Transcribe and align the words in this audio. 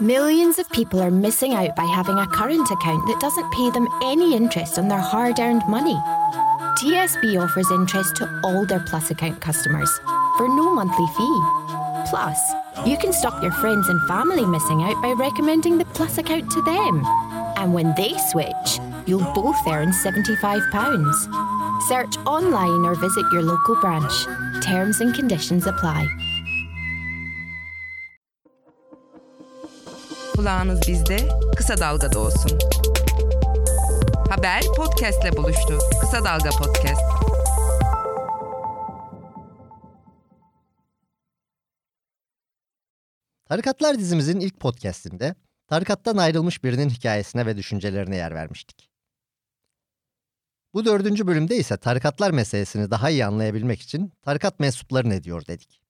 Millions 0.00 0.58
of 0.58 0.68
people 0.70 1.00
are 1.00 1.10
missing 1.10 1.54
out 1.54 1.76
by 1.76 1.84
having 1.84 2.18
a 2.18 2.26
current 2.26 2.70
account 2.70 3.06
that 3.06 3.20
doesn't 3.20 3.52
pay 3.52 3.70
them 3.70 3.88
any 4.02 4.34
interest 4.34 4.78
on 4.78 4.88
their 4.88 4.98
hard 4.98 5.38
earned 5.38 5.62
money. 5.68 5.96
TSB 6.78 7.40
offers 7.40 7.70
interest 7.70 8.16
to 8.16 8.40
all 8.44 8.66
their 8.66 8.80
Plus 8.80 9.10
account 9.10 9.40
customers 9.40 9.90
for 10.36 10.48
no 10.48 10.74
monthly 10.74 11.06
fee. 11.16 11.40
Plus, 12.08 12.38
you 12.86 12.96
can 12.96 13.12
stop 13.12 13.42
your 13.42 13.52
friends 13.52 13.88
and 13.88 14.08
family 14.08 14.44
missing 14.44 14.82
out 14.82 15.00
by 15.02 15.12
recommending 15.12 15.78
the 15.78 15.84
Plus 15.86 16.18
account 16.18 16.50
to 16.50 16.62
them. 16.62 17.04
And 17.56 17.72
when 17.72 17.94
they 17.94 18.14
switch, 18.30 18.80
you'll 19.06 19.32
both 19.34 19.56
earn 19.68 19.92
£75. 19.92 21.82
Search 21.88 22.16
online 22.26 22.84
or 22.84 22.94
visit 22.94 23.24
your 23.32 23.42
local 23.42 23.76
branch. 23.80 24.24
Terms 24.64 25.00
and 25.00 25.14
conditions 25.14 25.66
apply. 25.66 26.23
Kulağınız 30.44 30.80
bizde, 30.88 31.28
Kısa 31.56 31.78
Dalga'da 31.78 32.18
olsun. 32.18 32.58
Haber 34.28 34.62
podcastle 34.76 35.36
buluştu. 35.36 35.78
Kısa 36.00 36.24
Dalga 36.24 36.50
Podcast. 36.50 37.00
Tarikatlar 43.44 43.98
dizimizin 43.98 44.40
ilk 44.40 44.60
podcastinde 44.60 45.34
tarikattan 45.66 46.16
ayrılmış 46.16 46.64
birinin 46.64 46.88
hikayesine 46.88 47.46
ve 47.46 47.56
düşüncelerine 47.56 48.16
yer 48.16 48.34
vermiştik. 48.34 48.90
Bu 50.74 50.84
dördüncü 50.84 51.26
bölümde 51.26 51.56
ise 51.56 51.76
tarikatlar 51.76 52.30
meselesini 52.30 52.90
daha 52.90 53.10
iyi 53.10 53.26
anlayabilmek 53.26 53.80
için 53.80 54.12
tarikat 54.22 54.60
mensupları 54.60 55.08
ne 55.08 55.22
diyor 55.22 55.46
dedik. 55.46 55.83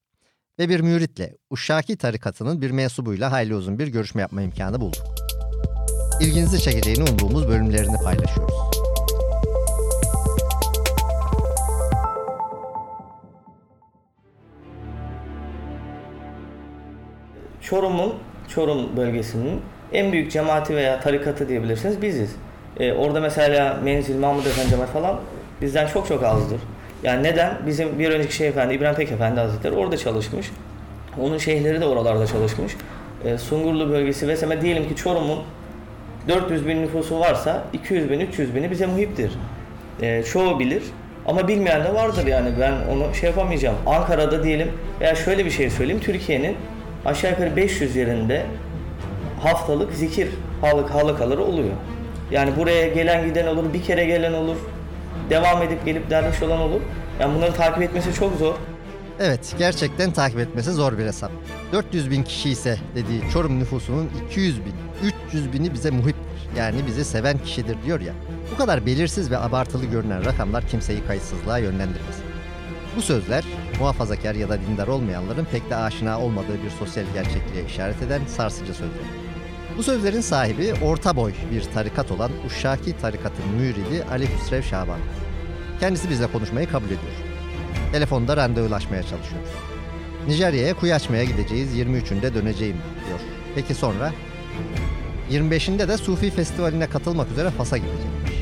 Ve 0.59 0.69
bir 0.69 0.79
müritle 0.79 1.37
Uşşaki 1.49 1.97
tarikatının 1.97 2.61
bir 2.61 2.71
mensubuyla 2.71 3.31
hayli 3.31 3.55
uzun 3.55 3.79
bir 3.79 3.87
görüşme 3.87 4.21
yapma 4.21 4.41
imkanı 4.41 4.81
bulduk. 4.81 5.03
İlginizi 6.21 6.61
çekeceğini 6.61 7.03
umduğumuz 7.09 7.47
bölümlerini 7.47 7.97
paylaşıyoruz. 8.03 8.55
Çorum'un, 17.61 18.13
Çorum 18.47 18.97
bölgesinin 18.97 19.61
en 19.93 20.11
büyük 20.11 20.31
cemaati 20.31 20.75
veya 20.75 20.99
tarikatı 20.99 21.49
diyebilirsiniz 21.49 22.01
biziz. 22.01 22.35
Ee, 22.79 22.93
orada 22.93 23.19
mesela 23.19 23.79
Menzil, 23.83 24.15
Mahmud 24.15 24.45
Efendi 24.45 24.69
cemaat 24.69 24.89
falan 24.89 25.19
bizden 25.61 25.87
çok 25.87 26.07
çok 26.07 26.23
azdır. 26.23 26.61
Yani 27.05 27.23
neden? 27.23 27.57
Bizim 27.67 27.99
bir 27.99 28.09
önceki 28.09 28.35
Şeyh 28.35 28.49
Efendi, 28.49 28.73
İbrahim 28.73 28.95
Pek 28.95 29.11
Efendi 29.11 29.39
Hazretleri 29.39 29.75
orada 29.75 29.97
çalışmış. 29.97 30.51
Onun 31.21 31.37
şeyhleri 31.37 31.81
de 31.81 31.85
oralarda 31.85 32.27
çalışmış. 32.27 32.75
Ee, 33.25 33.37
Sungurlu 33.37 33.89
bölgesi 33.89 34.27
vesaire 34.27 34.61
diyelim 34.61 34.87
ki 34.89 34.95
Çorum'un 34.95 35.39
400 36.27 36.67
bin 36.67 36.81
nüfusu 36.81 37.19
varsa 37.19 37.63
200 37.73 38.09
bin, 38.09 38.19
300 38.19 38.55
bini 38.55 38.71
bize 38.71 38.85
muhiptir. 38.85 39.31
Ee, 40.01 40.23
çoğu 40.23 40.59
bilir. 40.59 40.83
Ama 41.25 41.47
bilmeyen 41.47 41.83
de 41.83 41.93
vardır 41.93 42.27
yani 42.27 42.49
ben 42.59 42.71
onu 42.71 43.15
şey 43.15 43.29
yapamayacağım. 43.29 43.75
Ankara'da 43.85 44.43
diyelim 44.43 44.71
veya 45.01 45.15
şöyle 45.15 45.45
bir 45.45 45.51
şey 45.51 45.69
söyleyeyim. 45.69 46.01
Türkiye'nin 46.01 46.55
aşağı 47.05 47.31
yukarı 47.31 47.55
500 47.55 47.95
yerinde 47.95 48.45
haftalık 49.43 49.93
zikir 49.93 50.27
halık 50.61 50.89
halakaları 50.89 51.43
oluyor. 51.43 51.73
Yani 52.31 52.51
buraya 52.57 52.87
gelen 52.87 53.25
giden 53.25 53.47
olur, 53.47 53.73
bir 53.73 53.83
kere 53.83 54.05
gelen 54.05 54.33
olur, 54.33 54.57
devam 55.29 55.61
edip 55.61 55.85
gelip 55.85 56.09
derviş 56.09 56.41
olan 56.41 56.59
olur. 56.59 56.81
Yani 57.19 57.35
bunları 57.35 57.53
takip 57.53 57.81
etmesi 57.81 58.13
çok 58.13 58.37
zor. 58.37 58.53
Evet, 59.19 59.55
gerçekten 59.59 60.11
takip 60.11 60.39
etmesi 60.39 60.71
zor 60.71 60.97
bir 60.97 61.05
hesap. 61.05 61.31
400 61.71 62.11
bin 62.11 62.23
kişi 62.23 62.49
ise 62.49 62.77
dediği 62.95 63.21
Çorum 63.33 63.59
nüfusunun 63.59 64.09
200 64.29 64.65
bin, 64.65 64.73
300 65.27 65.53
bini 65.53 65.73
bize 65.73 65.91
muhiptir. 65.91 66.25
Yani 66.57 66.77
bizi 66.87 67.05
seven 67.05 67.37
kişidir 67.37 67.77
diyor 67.85 68.01
ya. 68.01 68.13
Bu 68.53 68.57
kadar 68.57 68.85
belirsiz 68.85 69.31
ve 69.31 69.37
abartılı 69.37 69.85
görünen 69.85 70.25
rakamlar 70.25 70.67
kimseyi 70.67 71.05
kayıtsızlığa 71.07 71.57
yönlendirmez. 71.57 72.15
Bu 72.97 73.01
sözler 73.01 73.43
muhafazakar 73.79 74.35
ya 74.35 74.49
da 74.49 74.57
dindar 74.61 74.87
olmayanların 74.87 75.45
pek 75.51 75.69
de 75.69 75.75
aşina 75.75 76.19
olmadığı 76.19 76.63
bir 76.63 76.69
sosyal 76.69 77.05
gerçekliğe 77.13 77.65
işaret 77.65 78.01
eden 78.01 78.21
sarsıcı 78.27 78.73
sözler. 78.73 79.05
Bu 79.77 79.83
sözlerin 79.83 80.21
sahibi 80.21 80.73
orta 80.83 81.15
boy 81.15 81.33
bir 81.51 81.63
tarikat 81.73 82.11
olan 82.11 82.31
Uşşaki 82.47 82.97
tarikatın 82.97 83.47
müridi 83.47 84.03
Ali 84.11 84.27
Hüsrev 84.37 84.61
Şaban. 84.61 84.99
Kendisi 85.79 86.09
bizle 86.09 86.27
konuşmayı 86.27 86.69
kabul 86.69 86.85
ediyor. 86.85 87.13
Telefonda 87.91 88.37
randevulaşmaya 88.37 89.03
çalışıyoruz. 89.03 89.49
Nijerya'ya 90.27 90.73
kuyu 90.73 90.93
açmaya 90.93 91.23
gideceğiz 91.23 91.77
23'ünde 91.77 92.33
döneceğim 92.33 92.77
diyor. 93.07 93.19
Peki 93.55 93.73
sonra? 93.73 94.11
25'inde 95.31 95.87
de 95.87 95.97
Sufi 95.97 96.31
Festivali'ne 96.31 96.87
katılmak 96.87 97.31
üzere 97.31 97.49
Fas'a 97.49 97.77
gidecekmiş. 97.77 98.33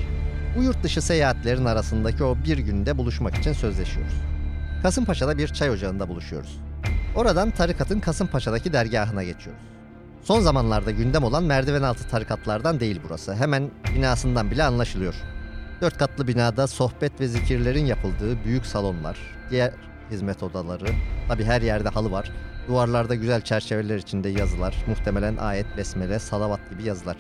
Bu 0.57 0.63
yurt 0.63 0.83
dışı 0.83 1.01
seyahatlerin 1.01 1.65
arasındaki 1.65 2.23
o 2.23 2.38
bir 2.45 2.57
günde 2.57 2.97
buluşmak 2.97 3.35
için 3.35 3.53
sözleşiyoruz. 3.53 4.13
Kasımpaşa'da 4.83 5.38
bir 5.38 5.47
çay 5.47 5.69
ocağında 5.69 6.09
buluşuyoruz. 6.09 6.59
Oradan 7.15 7.51
tarikatın 7.51 8.00
Kasımpaşa'daki 8.00 8.73
dergahına 8.73 9.23
geçiyoruz. 9.23 9.72
Son 10.23 10.39
zamanlarda 10.39 10.91
gündem 10.91 11.23
olan 11.23 11.44
merdiven 11.44 11.81
altı 11.81 12.07
tarikatlardan 12.07 12.79
değil 12.79 13.01
burası. 13.07 13.35
Hemen 13.35 13.72
binasından 13.95 14.51
bile 14.51 14.63
anlaşılıyor. 14.63 15.16
Dört 15.81 15.97
katlı 15.97 16.28
binada 16.28 16.67
sohbet 16.67 17.19
ve 17.19 17.28
zikirlerin 17.28 17.85
yapıldığı 17.85 18.44
büyük 18.44 18.66
salonlar, 18.66 19.17
diğer 19.50 19.73
hizmet 20.12 20.44
odaları, 20.44 20.85
tabi 21.28 21.44
her 21.44 21.62
yerde 21.62 21.89
halı 21.89 22.12
var. 22.12 22.31
Duvarlarda 22.67 23.16
güzel 23.16 23.41
çerçeveler 23.41 23.97
içinde 23.97 24.29
yazılar, 24.29 24.75
muhtemelen 24.88 25.38
ayet, 25.38 25.78
besmele, 25.78 26.19
salavat 26.19 26.69
gibi 26.69 26.83
yazılar. 26.83 27.17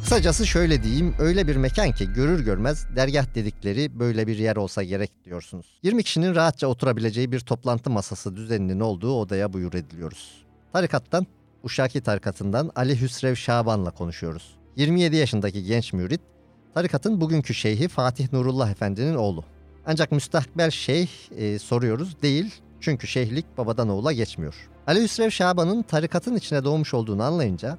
Kısacası 0.00 0.46
şöyle 0.46 0.82
diyeyim, 0.82 1.14
öyle 1.18 1.48
bir 1.48 1.56
mekan 1.56 1.92
ki 1.92 2.12
görür 2.12 2.44
görmez 2.44 2.86
dergah 2.96 3.34
dedikleri 3.34 3.98
böyle 3.98 4.26
bir 4.26 4.38
yer 4.38 4.56
olsa 4.56 4.82
gerek 4.82 5.24
diyorsunuz. 5.24 5.66
20 5.82 6.02
kişinin 6.02 6.34
rahatça 6.34 6.66
oturabileceği 6.66 7.32
bir 7.32 7.40
toplantı 7.40 7.90
masası 7.90 8.36
düzeninin 8.36 8.80
olduğu 8.80 9.12
odaya 9.12 9.52
buyur 9.52 9.74
ediliyoruz. 9.74 10.44
Tarikattan, 10.72 11.26
Uşaki 11.68 12.00
tarikatından 12.00 12.70
Ali 12.76 13.00
Hüsrev 13.00 13.34
Şaban'la 13.34 13.90
konuşuyoruz. 13.90 14.56
27 14.76 15.16
yaşındaki 15.16 15.64
genç 15.64 15.92
mürit, 15.92 16.20
tarikatın 16.74 17.20
bugünkü 17.20 17.54
şeyhi 17.54 17.88
Fatih 17.88 18.32
Nurullah 18.32 18.70
Efendi'nin 18.70 19.14
oğlu. 19.14 19.44
Ancak 19.86 20.12
müstakbel 20.12 20.70
şeyh 20.70 21.08
e, 21.36 21.58
soruyoruz 21.58 22.22
değil 22.22 22.54
çünkü 22.80 23.06
şeyhlik 23.06 23.58
babadan 23.58 23.88
oğula 23.88 24.12
geçmiyor. 24.12 24.54
Ali 24.86 25.02
Hüsrev 25.02 25.30
Şaban'ın 25.30 25.82
tarikatın 25.82 26.36
içine 26.36 26.64
doğmuş 26.64 26.94
olduğunu 26.94 27.22
anlayınca 27.22 27.78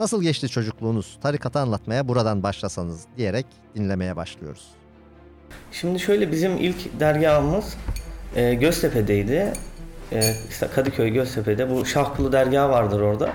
nasıl 0.00 0.22
geçti 0.22 0.48
çocukluğunuz 0.48 1.18
tarikatı 1.22 1.58
anlatmaya 1.58 2.08
buradan 2.08 2.42
başlasanız 2.42 3.06
diyerek 3.16 3.46
dinlemeye 3.74 4.16
başlıyoruz. 4.16 4.66
Şimdi 5.72 5.98
şöyle 5.98 6.32
bizim 6.32 6.56
ilk 6.56 7.00
dergahımız 7.00 7.76
e, 8.36 8.54
Göztepe'deydi. 8.54 9.52
E, 10.12 10.20
işte 10.50 10.66
Kadıköy 10.74 11.10
Göztepe'de 11.10 11.70
bu 11.70 11.86
Şahkulu 11.86 12.32
dergahı 12.32 12.70
vardır 12.70 13.00
orada. 13.00 13.28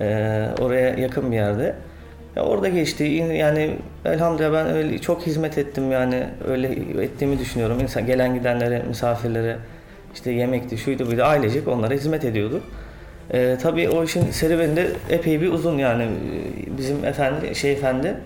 E, 0.00 0.48
oraya 0.60 0.94
yakın 0.94 1.30
bir 1.30 1.36
yerde. 1.36 1.74
Ya 2.36 2.42
orada 2.42 2.68
geçti. 2.68 3.04
Yani 3.04 3.76
elhamdülillah 4.04 4.52
ben 4.52 4.66
öyle 4.66 4.98
çok 4.98 5.22
hizmet 5.22 5.58
ettim 5.58 5.92
yani 5.92 6.26
öyle 6.48 6.68
ettiğimi 7.02 7.38
düşünüyorum. 7.38 7.80
İnsan 7.80 8.06
gelen 8.06 8.34
gidenlere, 8.34 8.82
misafirlere 8.88 9.56
işte 10.14 10.30
yemekti, 10.30 10.78
şuydu 10.78 11.06
buydu 11.06 11.22
ailecek 11.22 11.68
onlara 11.68 11.94
hizmet 11.94 12.24
ediyorduk. 12.24 12.62
Ee, 13.32 13.58
tabii 13.62 13.88
o 13.88 14.04
işin 14.04 14.30
serüveni 14.30 14.86
epey 15.10 15.40
bir 15.40 15.52
uzun 15.52 15.78
yani 15.78 16.08
bizim 16.78 17.04
efendi, 17.04 17.54
şey 17.54 17.72
efendi 17.72 18.16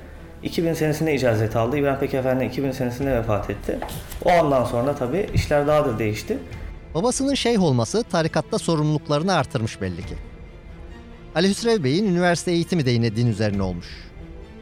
2000 0.42 0.72
senesinde 0.72 1.14
icazet 1.14 1.56
aldı. 1.56 1.76
İbrahim 1.76 1.96
Peki 2.00 2.16
Efendi 2.16 2.44
2000 2.44 2.70
senesinde 2.70 3.14
vefat 3.14 3.50
etti. 3.50 3.78
O 4.24 4.30
andan 4.30 4.64
sonra 4.64 4.94
tabii 4.94 5.26
işler 5.34 5.66
daha 5.66 5.84
da 5.84 5.98
değişti. 5.98 6.38
Babasının 6.94 7.34
şeyh 7.34 7.62
olması 7.62 8.02
tarikatta 8.02 8.58
sorumluluklarını 8.58 9.34
artırmış 9.34 9.80
belli 9.80 10.06
ki. 10.06 10.14
Ali 11.34 11.48
Hüsrev 11.48 11.84
Bey'in 11.84 12.06
üniversite 12.06 12.50
eğitimi 12.52 12.86
de 12.86 12.90
yine 12.90 13.16
din 13.16 13.26
üzerine 13.26 13.62
olmuş. 13.62 13.86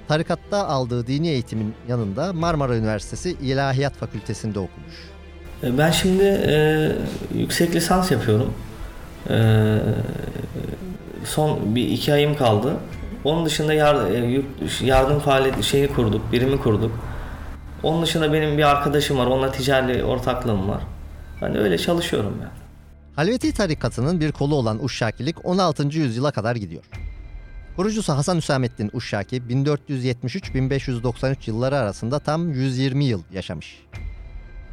Tarikatta 0.08 0.68
aldığı 0.68 1.06
dini 1.06 1.28
eğitimin 1.28 1.74
yanında 1.88 2.32
Marmara 2.32 2.76
Üniversitesi 2.76 3.30
İlahiyat 3.30 3.94
Fakültesinde 3.94 4.58
okumuş. 4.58 4.94
Ben 5.62 5.90
şimdi 5.90 6.24
e, 6.24 6.88
yüksek 7.34 7.74
lisans 7.74 8.10
yapıyorum. 8.10 8.54
E, 9.30 9.76
son 11.24 11.74
bir 11.76 11.88
iki 11.88 12.12
ayım 12.12 12.36
kaldı. 12.36 12.76
Onun 13.24 13.46
dışında 13.46 13.74
yar, 13.74 14.10
e, 14.10 14.42
yardım 14.80 15.18
faaliyeti 15.18 15.62
şeyi 15.62 15.88
kurduk, 15.88 16.32
birimi 16.32 16.60
kurduk. 16.60 16.92
Onun 17.82 18.02
dışında 18.02 18.32
benim 18.32 18.58
bir 18.58 18.62
arkadaşım 18.70 19.18
var, 19.18 19.26
onunla 19.26 19.52
ticari 19.52 20.04
ortaklığım 20.04 20.68
var. 20.68 20.80
De 21.42 21.58
öyle 21.58 21.78
çalışıyorum 21.78 22.36
yani. 22.40 22.52
Halveti 23.16 23.52
tarikatının 23.52 24.20
bir 24.20 24.32
kolu 24.32 24.54
olan 24.54 24.84
Uşşakilik 24.84 25.44
16. 25.44 25.82
yüzyıla 25.82 26.30
kadar 26.30 26.56
gidiyor. 26.56 26.84
Kurucusu 27.76 28.12
Hasan 28.12 28.36
Hüsamettin 28.36 28.90
Uşşaki 28.92 29.36
1473-1593 29.36 31.36
yılları 31.46 31.76
arasında 31.76 32.18
tam 32.18 32.52
120 32.52 33.04
yıl 33.04 33.22
yaşamış. 33.32 33.82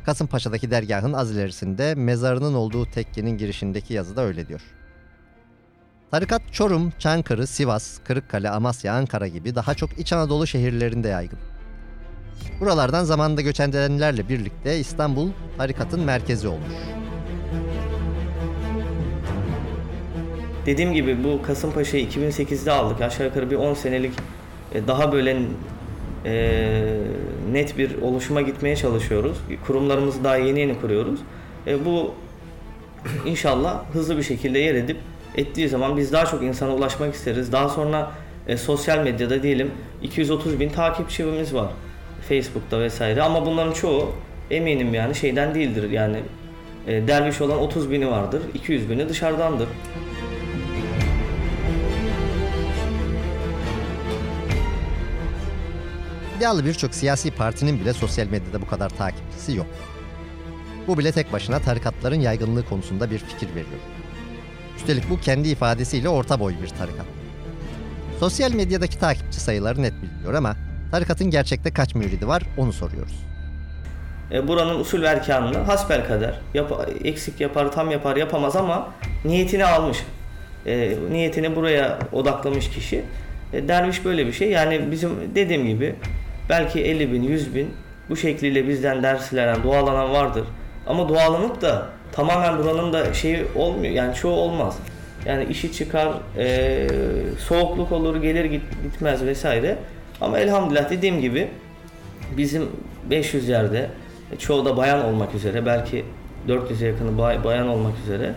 Kasımpaşa'daki 0.05 0.71
dergahın 0.71 1.13
az 1.13 1.31
ilerisinde 1.31 1.95
mezarının 1.95 2.53
olduğu 2.53 2.85
tekkenin 2.85 3.37
girişindeki 3.37 3.93
yazıda 3.93 4.21
öyle 4.21 4.47
diyor. 4.47 4.61
Tarikat 6.11 6.41
Çorum, 6.51 6.93
Çankırı, 6.99 7.47
Sivas, 7.47 7.99
Kırıkkale, 8.03 8.49
Amasya, 8.49 8.93
Ankara 8.93 9.27
gibi 9.27 9.55
daha 9.55 9.73
çok 9.73 9.99
İç 9.99 10.13
Anadolu 10.13 10.47
şehirlerinde 10.47 11.07
yaygın. 11.07 11.39
Buralardan 12.59 13.03
zamanında 13.03 13.41
göç 13.41 13.59
edenlerle 13.59 14.29
birlikte 14.29 14.79
İstanbul 14.79 15.29
tarikatın 15.57 15.99
merkezi 15.99 16.47
olmuş. 16.47 16.73
Dediğim 20.65 20.93
gibi 20.93 21.23
bu 21.23 21.41
Kasımpaşa'yı 21.41 22.07
2008'de 22.07 22.71
aldık. 22.71 23.01
Aşağı 23.01 23.27
yukarı 23.27 23.51
bir 23.51 23.55
10 23.55 23.73
senelik 23.73 24.13
e, 24.73 24.87
daha 24.87 25.11
böyle 25.11 25.37
e, 26.25 26.97
net 27.51 27.77
bir 27.77 28.01
oluşuma 28.01 28.41
gitmeye 28.41 28.75
çalışıyoruz. 28.75 29.37
Kurumlarımızı 29.67 30.23
daha 30.23 30.37
yeni 30.37 30.59
yeni 30.59 30.81
kuruyoruz. 30.81 31.19
E, 31.67 31.85
bu 31.85 32.13
inşallah 33.25 33.83
hızlı 33.93 34.17
bir 34.17 34.23
şekilde 34.23 34.59
yer 34.59 34.75
edip 34.75 34.97
ettiği 35.35 35.69
zaman 35.69 35.97
biz 35.97 36.11
daha 36.11 36.25
çok 36.25 36.43
insana 36.43 36.75
ulaşmak 36.75 37.15
isteriz. 37.15 37.51
Daha 37.51 37.69
sonra 37.69 38.11
e, 38.47 38.57
sosyal 38.57 39.03
medyada 39.03 39.43
diyelim 39.43 39.71
230 40.01 40.59
bin 40.59 40.69
takipçimiz 40.69 41.53
var. 41.53 41.69
Facebook'ta 42.29 42.79
vesaire 42.79 43.21
ama 43.21 43.45
bunların 43.45 43.73
çoğu 43.73 44.11
eminim 44.51 44.93
yani 44.93 45.15
şeyden 45.15 45.55
değildir 45.55 45.89
yani 45.89 46.17
e, 46.87 47.07
derviş 47.07 47.41
olan 47.41 47.59
30 47.59 47.91
bini 47.91 48.11
vardır 48.11 48.41
200 48.53 48.89
bini 48.89 49.09
dışarıdandır. 49.09 49.67
İddialı 56.37 56.65
birçok 56.65 56.95
siyasi 56.95 57.31
partinin 57.31 57.79
bile 57.79 57.93
sosyal 57.93 58.27
medyada 58.27 58.61
bu 58.61 58.67
kadar 58.67 58.89
takipçisi 58.89 59.55
yok. 59.55 59.67
Bu 60.87 60.97
bile 60.97 61.11
tek 61.11 61.33
başına 61.33 61.59
tarikatların 61.59 62.19
yaygınlığı 62.19 62.65
konusunda 62.65 63.11
bir 63.11 63.17
fikir 63.19 63.49
veriyor. 63.49 63.79
Üstelik 64.77 65.09
bu 65.09 65.19
kendi 65.19 65.49
ifadesiyle 65.49 66.09
orta 66.09 66.39
boy 66.39 66.53
bir 66.61 66.67
tarikat. 66.67 67.05
Sosyal 68.19 68.51
medyadaki 68.51 68.99
takipçi 68.99 69.39
sayıları 69.39 69.81
net 69.81 69.93
biliniyor 70.01 70.33
ama 70.33 70.55
tarikatın 70.95 71.29
gerçekte 71.29 71.73
kaç 71.73 71.95
müridi 71.95 72.27
var 72.27 72.43
onu 72.57 72.73
soruyoruz. 72.73 73.23
E, 74.31 74.47
buranın 74.47 74.79
usul 74.79 75.01
ve 75.01 75.07
erkanını 75.07 75.57
hasbel 75.57 76.07
kader 76.07 76.39
yap, 76.53 76.71
eksik 77.03 77.41
yapar, 77.41 77.71
tam 77.71 77.91
yapar, 77.91 78.15
yapamaz 78.15 78.55
ama 78.55 78.89
niyetini 79.25 79.65
almış. 79.65 79.97
E, 80.65 80.95
niyetini 81.11 81.55
buraya 81.55 81.99
odaklamış 82.11 82.69
kişi. 82.69 83.03
E, 83.53 83.67
derviş 83.67 84.05
böyle 84.05 84.27
bir 84.27 84.31
şey. 84.31 84.51
Yani 84.51 84.91
bizim 84.91 85.11
dediğim 85.35 85.67
gibi 85.67 85.95
belki 86.49 86.81
50 86.81 87.11
bin, 87.11 87.23
100 87.23 87.55
bin 87.55 87.73
bu 88.09 88.17
şekliyle 88.17 88.67
bizden 88.67 89.03
derslenen, 89.03 89.63
dualanan 89.63 90.13
vardır. 90.13 90.43
Ama 90.87 91.09
dualanıp 91.09 91.61
da 91.61 91.85
tamamen 92.11 92.57
buranın 92.57 92.93
da 92.93 93.13
şeyi 93.13 93.45
olmuyor. 93.55 93.93
Yani 93.93 94.15
çoğu 94.15 94.33
olmaz. 94.33 94.77
Yani 95.25 95.45
işi 95.45 95.73
çıkar, 95.73 96.13
e, 96.37 96.87
soğukluk 97.39 97.91
olur, 97.91 98.21
gelir 98.21 98.45
git, 98.45 98.63
gitmez 98.83 99.25
vesaire. 99.25 99.77
Ama 100.21 100.39
elhamdülillah 100.39 100.89
dediğim 100.89 101.21
gibi 101.21 101.47
bizim 102.37 102.69
500 103.09 103.49
yerde 103.49 103.89
e, 104.31 104.35
çoğu 104.35 104.65
da 104.65 104.77
bayan 104.77 105.05
olmak 105.05 105.35
üzere 105.35 105.65
belki 105.65 106.05
400'e 106.47 106.87
yakını 106.87 107.17
bay, 107.17 107.43
bayan 107.43 107.67
olmak 107.67 107.93
üzere 108.03 108.35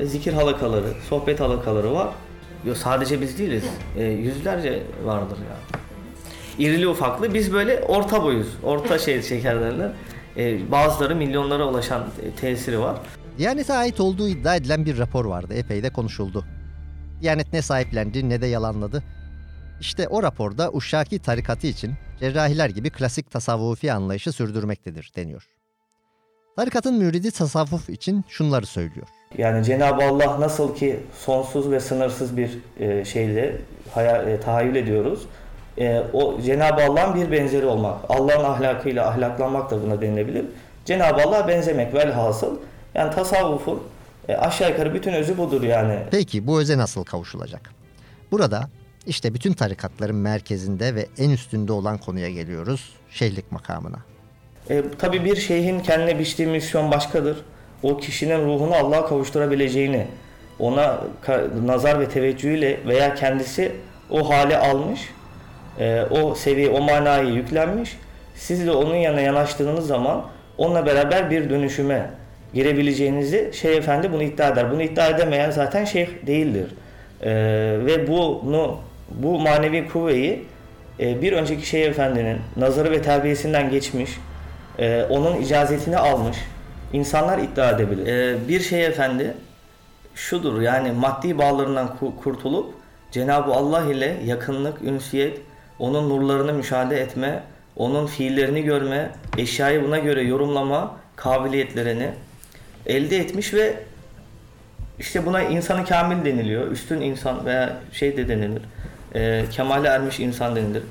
e, 0.00 0.06
zikir 0.06 0.32
halakaları, 0.32 0.86
sohbet 1.08 1.40
halakaları 1.40 1.94
var. 1.94 2.08
Yo, 2.64 2.74
sadece 2.74 3.20
biz 3.20 3.38
değiliz. 3.38 3.64
E, 3.96 4.04
yüzlerce 4.04 4.82
vardır 5.04 5.38
ya. 5.38 5.44
Yani. 5.44 5.82
İrili 6.58 6.88
ufaklı 6.88 7.34
biz 7.34 7.52
böyle 7.52 7.80
orta 7.80 8.22
boyuz. 8.22 8.48
Orta 8.62 8.98
şey 8.98 9.22
şeker. 9.28 9.56
E, 10.36 10.70
bazıları 10.70 11.16
milyonlara 11.16 11.68
ulaşan 11.68 12.02
e, 12.22 12.30
tesiri 12.40 12.80
var. 12.80 12.96
Diyanet'e 13.38 13.72
ait 13.72 14.00
olduğu 14.00 14.28
iddia 14.28 14.56
edilen 14.56 14.86
bir 14.86 14.98
rapor 14.98 15.24
vardı. 15.24 15.54
Epey 15.54 15.82
de 15.82 15.90
konuşuldu. 15.90 16.44
Diyanet 17.20 17.52
ne 17.52 17.62
sahiplendi 17.62 18.28
ne 18.28 18.40
de 18.40 18.46
yalanladı. 18.46 19.02
İşte 19.82 20.08
o 20.08 20.22
raporda 20.22 20.70
Uşşaki 20.72 21.18
tarikatı 21.18 21.66
için 21.66 21.94
cerrahiler 22.20 22.70
gibi 22.70 22.90
klasik 22.90 23.30
tasavvufi 23.30 23.92
anlayışı 23.92 24.32
sürdürmektedir 24.32 25.12
deniyor. 25.16 25.48
Tarikatın 26.56 26.94
müridi 26.94 27.30
tasavvuf 27.30 27.90
için 27.90 28.24
şunları 28.28 28.66
söylüyor. 28.66 29.06
Yani 29.38 29.64
Cenab-ı 29.64 30.04
Allah 30.04 30.40
nasıl 30.40 30.74
ki 30.74 31.00
sonsuz 31.18 31.70
ve 31.70 31.80
sınırsız 31.80 32.36
bir 32.36 32.58
e, 32.80 33.04
şeyle 33.04 33.56
hayal, 33.94 34.28
e, 34.28 34.40
tahayyül 34.40 34.76
ediyoruz. 34.76 35.26
E, 35.78 36.00
o 36.12 36.40
Cenab-ı 36.40 36.82
Allah'ın 36.82 37.14
bir 37.14 37.32
benzeri 37.32 37.66
olmak. 37.66 37.96
Allah'ın 38.08 38.44
ahlakıyla 38.44 39.08
ahlaklanmak 39.08 39.70
da 39.70 39.82
buna 39.82 40.00
denilebilir. 40.00 40.44
Cenab-ı 40.84 41.22
Allah'a 41.22 41.48
benzemek 41.48 41.94
velhasıl. 41.94 42.56
Yani 42.94 43.14
tasavvufun 43.14 43.82
e, 44.28 44.36
aşağı 44.36 44.70
yukarı 44.70 44.94
bütün 44.94 45.12
özü 45.12 45.38
budur 45.38 45.62
yani. 45.62 45.98
Peki 46.10 46.46
bu 46.46 46.60
öze 46.60 46.78
nasıl 46.78 47.04
kavuşulacak? 47.04 47.70
Burada 48.30 48.68
işte 49.06 49.34
bütün 49.34 49.52
tarikatların 49.52 50.16
merkezinde 50.16 50.94
ve 50.94 51.06
en 51.18 51.30
üstünde 51.30 51.72
olan 51.72 51.98
konuya 51.98 52.30
geliyoruz. 52.30 52.92
Şeyhlik 53.10 53.52
makamına. 53.52 53.98
E, 54.70 54.82
tabii 54.98 55.24
bir 55.24 55.36
şeyhin 55.36 55.80
kendine 55.80 56.18
biçtiği 56.18 56.48
misyon 56.48 56.90
başkadır. 56.90 57.36
O 57.82 57.96
kişinin 57.96 58.44
ruhunu 58.46 58.74
Allah'a 58.74 59.06
kavuşturabileceğini, 59.06 60.06
ona 60.58 61.00
nazar 61.64 62.00
ve 62.00 62.08
teveccühüyle 62.08 62.80
veya 62.86 63.14
kendisi 63.14 63.72
o 64.10 64.30
hale 64.30 64.58
almış, 64.58 65.00
e, 65.78 66.02
o 66.02 66.34
seviye, 66.34 66.70
o 66.70 66.80
manayı 66.80 67.34
yüklenmiş. 67.34 67.96
Siz 68.34 68.66
de 68.66 68.70
onun 68.70 68.94
yanına 68.94 69.20
yanaştığınız 69.20 69.86
zaman 69.86 70.24
onunla 70.58 70.86
beraber 70.86 71.30
bir 71.30 71.50
dönüşüme 71.50 72.10
girebileceğinizi 72.54 73.50
Şeyh 73.54 73.76
Efendi 73.76 74.12
bunu 74.12 74.22
iddia 74.22 74.48
eder. 74.48 74.70
Bunu 74.70 74.82
iddia 74.82 75.08
edemeyen 75.08 75.50
zaten 75.50 75.84
şeyh 75.84 76.08
değildir. 76.26 76.74
E, 77.22 77.30
ve 77.86 78.08
bunu 78.08 78.78
bu 79.14 79.38
manevi 79.40 79.88
kuvveyi 79.88 80.44
e, 81.00 81.22
bir 81.22 81.32
önceki 81.32 81.66
Şeyh 81.66 81.86
Efendi'nin 81.86 82.38
nazarı 82.56 82.90
ve 82.90 83.02
terbiyesinden 83.02 83.70
geçmiş, 83.70 84.10
e, 84.78 85.02
onun 85.02 85.40
icazetini 85.40 85.96
almış 85.96 86.36
insanlar 86.92 87.38
iddia 87.38 87.70
edebilir. 87.70 88.06
E, 88.06 88.48
bir 88.48 88.60
Şeyh 88.60 88.84
Efendi 88.84 89.34
şudur 90.14 90.60
yani 90.60 90.92
maddi 90.92 91.38
bağlarından 91.38 91.96
kurtulup 92.22 92.74
Cenab-ı 93.10 93.52
Allah 93.52 93.92
ile 93.92 94.16
yakınlık, 94.26 94.82
ünsiyet, 94.82 95.40
onun 95.78 96.10
nurlarını 96.10 96.52
müşahede 96.52 97.00
etme, 97.00 97.42
onun 97.76 98.06
fiillerini 98.06 98.62
görme, 98.62 99.10
eşyayı 99.38 99.84
buna 99.84 99.98
göre 99.98 100.22
yorumlama 100.22 100.96
kabiliyetlerini 101.16 102.10
elde 102.86 103.16
etmiş 103.16 103.54
ve 103.54 103.74
işte 104.98 105.26
buna 105.26 105.42
insanı 105.42 105.84
kamil 105.84 106.24
deniliyor. 106.24 106.70
Üstün 106.70 107.00
insan 107.00 107.46
veya 107.46 107.76
şey 107.92 108.16
de 108.16 108.28
denilir 108.28 108.62
e, 109.14 109.44
kemale 109.50 109.88
ermiş 109.88 110.20
insan 110.20 110.56
denilir. 110.56 110.82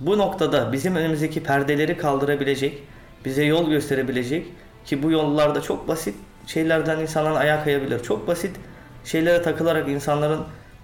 Bu 0.00 0.18
noktada 0.18 0.72
bizim 0.72 0.96
önümüzdeki 0.96 1.42
perdeleri 1.42 1.98
kaldırabilecek, 1.98 2.82
bize 3.24 3.44
yol 3.44 3.70
gösterebilecek 3.70 4.46
ki 4.86 5.02
bu 5.02 5.10
yollarda 5.10 5.60
çok 5.60 5.88
basit 5.88 6.14
şeylerden 6.46 7.00
insanların 7.00 7.34
ayağa 7.34 7.64
kayabilir. 7.64 8.02
Çok 8.02 8.28
basit 8.28 8.56
şeylere 9.04 9.42
takılarak 9.42 9.88
insanların 9.88 10.40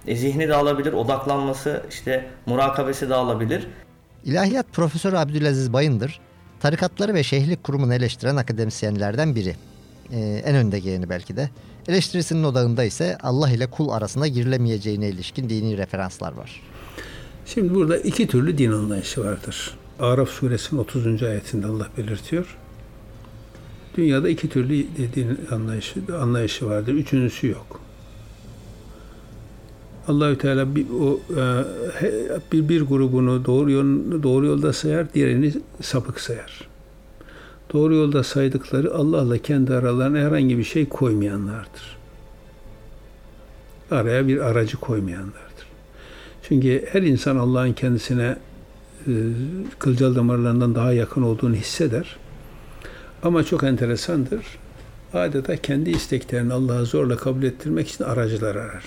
e, 0.07 0.17
zihni 0.17 0.49
dağılabilir, 0.49 0.93
odaklanması, 0.93 1.83
işte 1.91 2.27
murakabesi 2.47 3.11
dağılabilir. 3.11 3.67
İlahiyat 4.25 4.67
Profesörü 4.73 5.17
Abdülaziz 5.17 5.73
Bayındır, 5.73 6.21
tarikatları 6.61 7.15
ve 7.15 7.23
şeyhlik 7.23 7.65
kurumunu 7.65 7.95
eleştiren 7.95 8.37
akademisyenlerden 8.37 9.35
biri. 9.35 9.57
Ee, 10.13 10.43
en 10.45 10.55
önde 10.57 10.79
geleni 10.79 11.09
belki 11.09 11.37
de. 11.37 11.51
Eleştirisinin 11.91 12.45
odağında 12.45 12.85
ise 12.85 13.19
Allah 13.23 13.51
ile 13.51 13.67
kul 13.67 13.89
arasında 13.89 14.27
girilemeyeceğine 14.27 15.09
ilişkin 15.09 15.49
dini 15.49 15.77
referanslar 15.77 16.33
var. 16.33 16.63
Şimdi 17.47 17.75
burada 17.75 17.97
iki 17.97 18.27
türlü 18.27 18.59
din 18.59 18.73
anlayışı 18.73 19.25
vardır. 19.25 19.75
Araf 20.01 20.29
suresinin 20.29 20.81
30. 20.81 21.23
ayetinde 21.23 21.67
Allah 21.67 21.89
belirtiyor. 21.99 22.57
Dünyada 23.97 24.29
iki 24.29 24.49
türlü 24.49 24.87
din 25.15 25.39
anlayışı, 25.51 26.01
anlayışı 26.21 26.67
vardır. 26.67 26.95
Üçüncüsü 26.95 27.49
yok. 27.49 27.81
Allahü 30.09 30.39
Teala 30.39 30.77
bir, 30.77 30.87
o 31.01 31.21
e, 31.41 31.65
bir, 32.53 32.69
bir 32.69 32.83
grubunu 32.83 33.45
doğru 33.45 33.71
yol, 33.71 34.23
doğru 34.23 34.47
yolda 34.47 34.73
sayar, 34.73 35.15
diğerini 35.15 35.53
sapık 35.83 36.21
sayar. 36.21 36.70
Doğru 37.73 37.95
yolda 37.95 38.23
saydıkları 38.23 38.95
Allah'la 38.95 39.39
kendi 39.39 39.75
aralarına 39.75 40.19
herhangi 40.19 40.59
bir 40.59 40.65
şey 40.65 40.89
koymayanlardır. 40.89 41.97
Araya 43.91 44.29
bir 44.29 44.39
aracı 44.39 44.77
koymayanlar. 44.77 45.51
Çünkü 46.51 46.87
her 46.93 47.03
insan 47.03 47.37
Allah'ın 47.37 47.73
kendisine 47.73 48.37
e, 49.07 49.13
kılcal 49.79 50.15
damarlarından 50.15 50.75
daha 50.75 50.93
yakın 50.93 51.23
olduğunu 51.23 51.55
hisseder. 51.55 52.17
Ama 53.23 53.45
çok 53.45 53.63
enteresandır. 53.63 54.47
Adeta 55.15 55.57
kendi 55.57 55.91
isteklerini 55.91 56.53
Allah'a 56.53 56.85
zorla 56.85 57.17
kabul 57.17 57.43
ettirmek 57.43 57.89
için 57.89 58.05
aracılar 58.05 58.57
arar. 58.57 58.85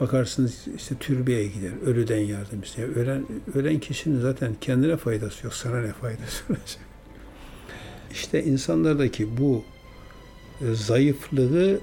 Bakarsınız 0.00 0.64
işte 0.76 0.94
türbeye 1.00 1.46
gider, 1.46 1.72
ölüden 1.86 2.20
yardım 2.20 2.62
ister. 2.62 2.88
Ölen, 2.96 3.26
ölen 3.54 3.78
kişinin 3.78 4.20
zaten 4.20 4.56
kendine 4.60 4.96
faydası 4.96 5.46
yok, 5.46 5.54
sana 5.54 5.80
ne 5.80 5.92
faydası 5.92 6.44
olacak? 6.50 6.87
İşte 8.12 8.44
insanlardaki 8.44 9.38
bu 9.38 9.64
e, 10.60 10.74
zayıflığı 10.74 11.80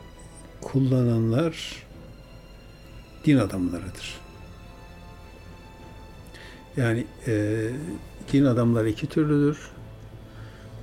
kullananlar 0.62 1.86
din 3.26 3.38
adamlarıdır. 3.38 4.22
Yani 6.78 7.06
e, 7.28 7.68
din 8.34 8.46
adamları 8.46 8.90
iki 8.90 9.08
türlüdür. 9.08 9.58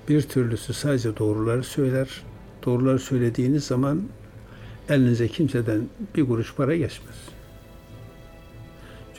Bir 0.08 0.22
türlüsü 0.22 0.74
sadece 0.74 1.16
doğruları 1.16 1.64
söyler. 1.64 2.22
Doğruları 2.64 2.98
söylediğiniz 2.98 3.64
zaman 3.64 4.02
elinize 4.88 5.28
kimseden 5.28 5.88
bir 6.16 6.26
kuruş 6.26 6.54
para 6.54 6.76
geçmez. 6.76 7.16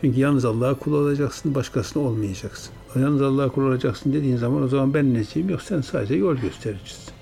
Çünkü 0.01 0.19
yalnız 0.19 0.45
Allah'a 0.45 0.79
kul 0.79 0.93
olacaksın, 0.93 1.55
başkasına 1.55 2.03
olmayacaksın. 2.03 2.73
Yalnız 2.95 3.21
Allah'a 3.21 3.49
kul 3.49 3.63
olacaksın 3.63 4.13
dediğin 4.13 4.37
zaman 4.37 4.63
o 4.63 4.67
zaman 4.67 4.93
ben 4.93 5.13
neciyim 5.13 5.49
yok 5.49 5.61
sen 5.61 5.81
sadece 5.81 6.15
yol 6.15 6.35
göstericisin. 6.35 7.13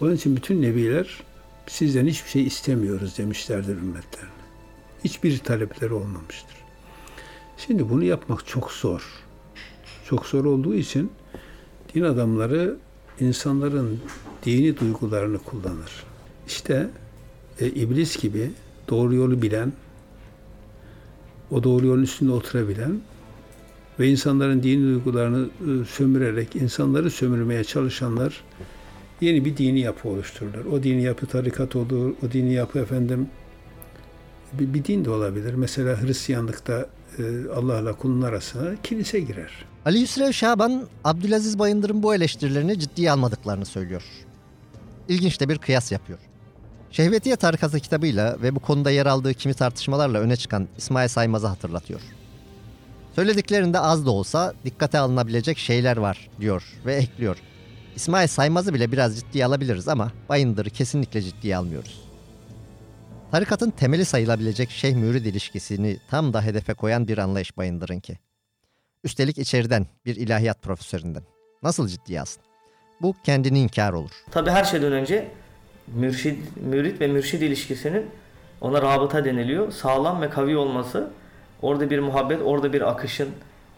Onun 0.00 0.14
için 0.14 0.36
bütün 0.36 0.62
nebiler 0.62 1.22
sizden 1.66 2.06
hiçbir 2.06 2.30
şey 2.30 2.46
istemiyoruz 2.46 3.18
demişlerdir 3.18 3.76
ümmetlerine. 3.76 4.30
Hiçbir 5.04 5.38
talepleri 5.38 5.92
olmamıştır. 5.92 6.56
Şimdi 7.56 7.90
bunu 7.90 8.04
yapmak 8.04 8.46
çok 8.46 8.72
zor. 8.72 9.02
Çok 10.04 10.26
zor 10.26 10.44
olduğu 10.44 10.74
için 10.74 11.12
din 11.94 12.02
adamları 12.02 12.76
insanların 13.20 14.00
dini 14.44 14.80
duygularını 14.80 15.38
kullanır. 15.38 16.04
İşte 16.46 16.90
e, 17.60 17.66
iblis 17.66 18.20
gibi 18.20 18.50
doğru 18.88 19.14
yolu 19.14 19.42
bilen, 19.42 19.72
o 21.50 21.62
doğru 21.62 21.86
yolun 21.86 22.02
üstünde 22.02 22.32
oturabilen 22.32 23.00
ve 24.00 24.08
insanların 24.08 24.62
dini 24.62 24.82
duygularını 24.82 25.46
e, 25.46 25.84
sömürerek 25.84 26.56
insanları 26.56 27.10
sömürmeye 27.10 27.64
çalışanlar 27.64 28.44
yeni 29.20 29.44
bir 29.44 29.56
dini 29.56 29.80
yapı 29.80 30.08
oluştururlar. 30.08 30.64
O 30.64 30.82
dini 30.82 31.02
yapı 31.02 31.26
tarikat 31.26 31.76
olur, 31.76 32.14
o 32.26 32.32
dini 32.32 32.52
yapı 32.52 32.78
efendim 32.78 33.28
bir, 34.52 34.74
bir 34.74 34.84
din 34.84 35.04
de 35.04 35.10
olabilir. 35.10 35.54
Mesela 35.54 36.02
Hristiyanlıkta 36.02 36.86
e, 37.18 37.22
Allah'la 37.56 37.92
kulun 37.92 38.22
arasına 38.22 38.82
kilise 38.82 39.20
girer. 39.20 39.64
Ali 39.86 39.98
Yusrev 39.98 40.32
Şaban, 40.32 40.88
Abdülaziz 41.04 41.58
Bayındır'ın 41.58 42.02
bu 42.02 42.14
eleştirilerini 42.14 42.78
ciddiye 42.78 43.12
almadıklarını 43.12 43.66
söylüyor. 43.66 44.02
İlginç 45.08 45.40
de 45.40 45.48
bir 45.48 45.58
kıyas 45.58 45.92
yapıyor. 45.92 46.18
Şehvetiye 46.90 47.36
Tarikatı 47.36 47.80
kitabıyla 47.80 48.36
ve 48.42 48.54
bu 48.54 48.60
konuda 48.60 48.90
yer 48.90 49.06
aldığı 49.06 49.34
kimi 49.34 49.54
tartışmalarla 49.54 50.18
öne 50.18 50.36
çıkan 50.36 50.68
İsmail 50.78 51.08
Saymaz'ı 51.08 51.46
hatırlatıyor. 51.46 52.00
Söylediklerinde 53.18 53.78
az 53.78 54.06
da 54.06 54.10
olsa 54.10 54.54
dikkate 54.64 54.98
alınabilecek 54.98 55.58
şeyler 55.58 55.96
var 55.96 56.28
diyor 56.40 56.62
ve 56.86 56.94
ekliyor. 56.94 57.36
İsmail 57.96 58.28
Saymaz'ı 58.28 58.74
bile 58.74 58.92
biraz 58.92 59.20
ciddiye 59.20 59.46
alabiliriz 59.46 59.88
ama 59.88 60.12
Bayındır'ı 60.28 60.70
kesinlikle 60.70 61.22
ciddiye 61.22 61.56
almıyoruz. 61.56 62.00
Tarikatın 63.30 63.70
temeli 63.70 64.04
sayılabilecek 64.04 64.70
şeyh-mürid 64.70 65.24
ilişkisini 65.24 65.98
tam 66.10 66.32
da 66.32 66.42
hedefe 66.42 66.74
koyan 66.74 67.08
bir 67.08 67.18
anlayış 67.18 67.56
Bayındır'ınki. 67.56 68.18
Üstelik 69.04 69.38
içeriden 69.38 69.86
bir 70.06 70.16
ilahiyat 70.16 70.62
profesöründen. 70.62 71.22
Nasıl 71.62 71.88
ciddiye 71.88 72.20
alsın? 72.20 72.42
Bu 73.02 73.14
kendini 73.24 73.60
inkar 73.60 73.92
olur. 73.92 74.12
Tabi 74.30 74.50
her 74.50 74.64
şeyden 74.64 74.92
önce 74.92 75.30
mürşid, 75.86 76.36
mürit 76.56 77.00
ve 77.00 77.06
mürşid 77.06 77.42
ilişkisinin 77.42 78.10
ona 78.60 78.82
rabıta 78.82 79.24
deniliyor. 79.24 79.72
Sağlam 79.72 80.22
ve 80.22 80.30
kavi 80.30 80.56
olması 80.56 81.10
orada 81.62 81.90
bir 81.90 81.98
muhabbet, 81.98 82.40
orada 82.44 82.72
bir 82.72 82.90
akışın, 82.90 83.28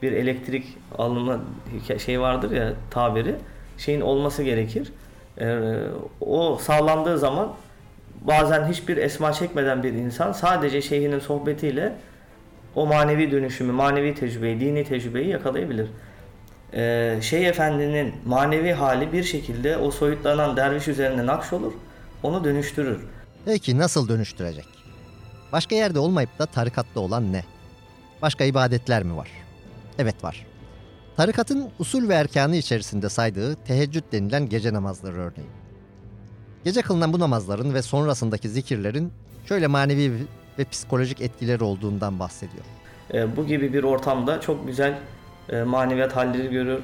bir 0.03 0.13
elektrik 0.13 0.67
alımı 0.99 1.41
şey 1.99 2.21
vardır 2.21 2.51
ya 2.51 2.73
tabiri 2.91 3.35
şeyin 3.79 4.01
olması 4.01 4.43
gerekir. 4.43 4.93
Ee, 5.41 5.59
o 6.21 6.59
sağlandığı 6.63 7.19
zaman 7.19 7.53
bazen 8.21 8.69
hiçbir 8.69 8.97
esma 8.97 9.33
çekmeden 9.33 9.83
bir 9.83 9.93
insan 9.93 10.33
sadece 10.33 10.83
şeyhinin 10.83 11.19
sohbetiyle 11.19 11.93
o 12.75 12.87
manevi 12.87 13.31
dönüşümü, 13.31 13.73
manevi 13.73 14.15
tecrübeyi, 14.15 14.61
dini 14.61 14.85
tecrübeyi 14.85 15.29
yakalayabilir. 15.29 15.89
Ee, 16.75 17.19
şey 17.23 17.49
efendinin 17.49 18.15
manevi 18.27 18.73
hali 18.73 19.13
bir 19.13 19.23
şekilde 19.23 19.77
o 19.77 19.91
soyutlanan 19.91 20.57
derviş 20.57 20.89
üzerine 20.89 21.27
nakş 21.27 21.53
olur, 21.53 21.73
onu 22.23 22.45
dönüştürür. 22.45 23.01
Peki 23.45 23.79
nasıl 23.79 24.09
dönüştürecek? 24.09 24.65
Başka 25.53 25.75
yerde 25.75 25.99
olmayıp 25.99 26.39
da 26.39 26.47
tarikatta 26.47 27.01
olan 27.01 27.33
ne? 27.33 27.45
Başka 28.23 28.45
ibadetler 28.45 29.03
mi 29.03 29.17
var? 29.17 29.29
Evet 29.99 30.25
var. 30.25 30.47
Tarikatın 31.17 31.71
usul 31.79 32.09
ve 32.09 32.15
erkanı 32.15 32.57
içerisinde 32.57 33.09
saydığı 33.09 33.55
teheccüd 33.55 34.05
denilen 34.13 34.49
gece 34.49 34.73
namazları 34.73 35.17
örneğin. 35.17 35.51
Gece 36.65 36.83
kılınan 36.83 37.13
bu 37.13 37.21
namazların 37.21 37.75
ve 37.75 37.83
sonrasındaki 37.83 38.49
zikirlerin 38.49 39.13
şöyle 39.47 39.67
manevi 39.67 40.13
ve 40.59 40.65
psikolojik 40.65 41.21
etkileri 41.21 41.65
olduğundan 41.65 42.19
bahsediyor. 42.19 42.65
E, 43.15 43.37
bu 43.37 43.47
gibi 43.47 43.73
bir 43.73 43.83
ortamda 43.83 44.41
çok 44.41 44.67
güzel 44.67 44.99
e, 45.49 45.63
maneviyat 45.63 46.17
halleri 46.17 46.51
görür, 46.51 46.81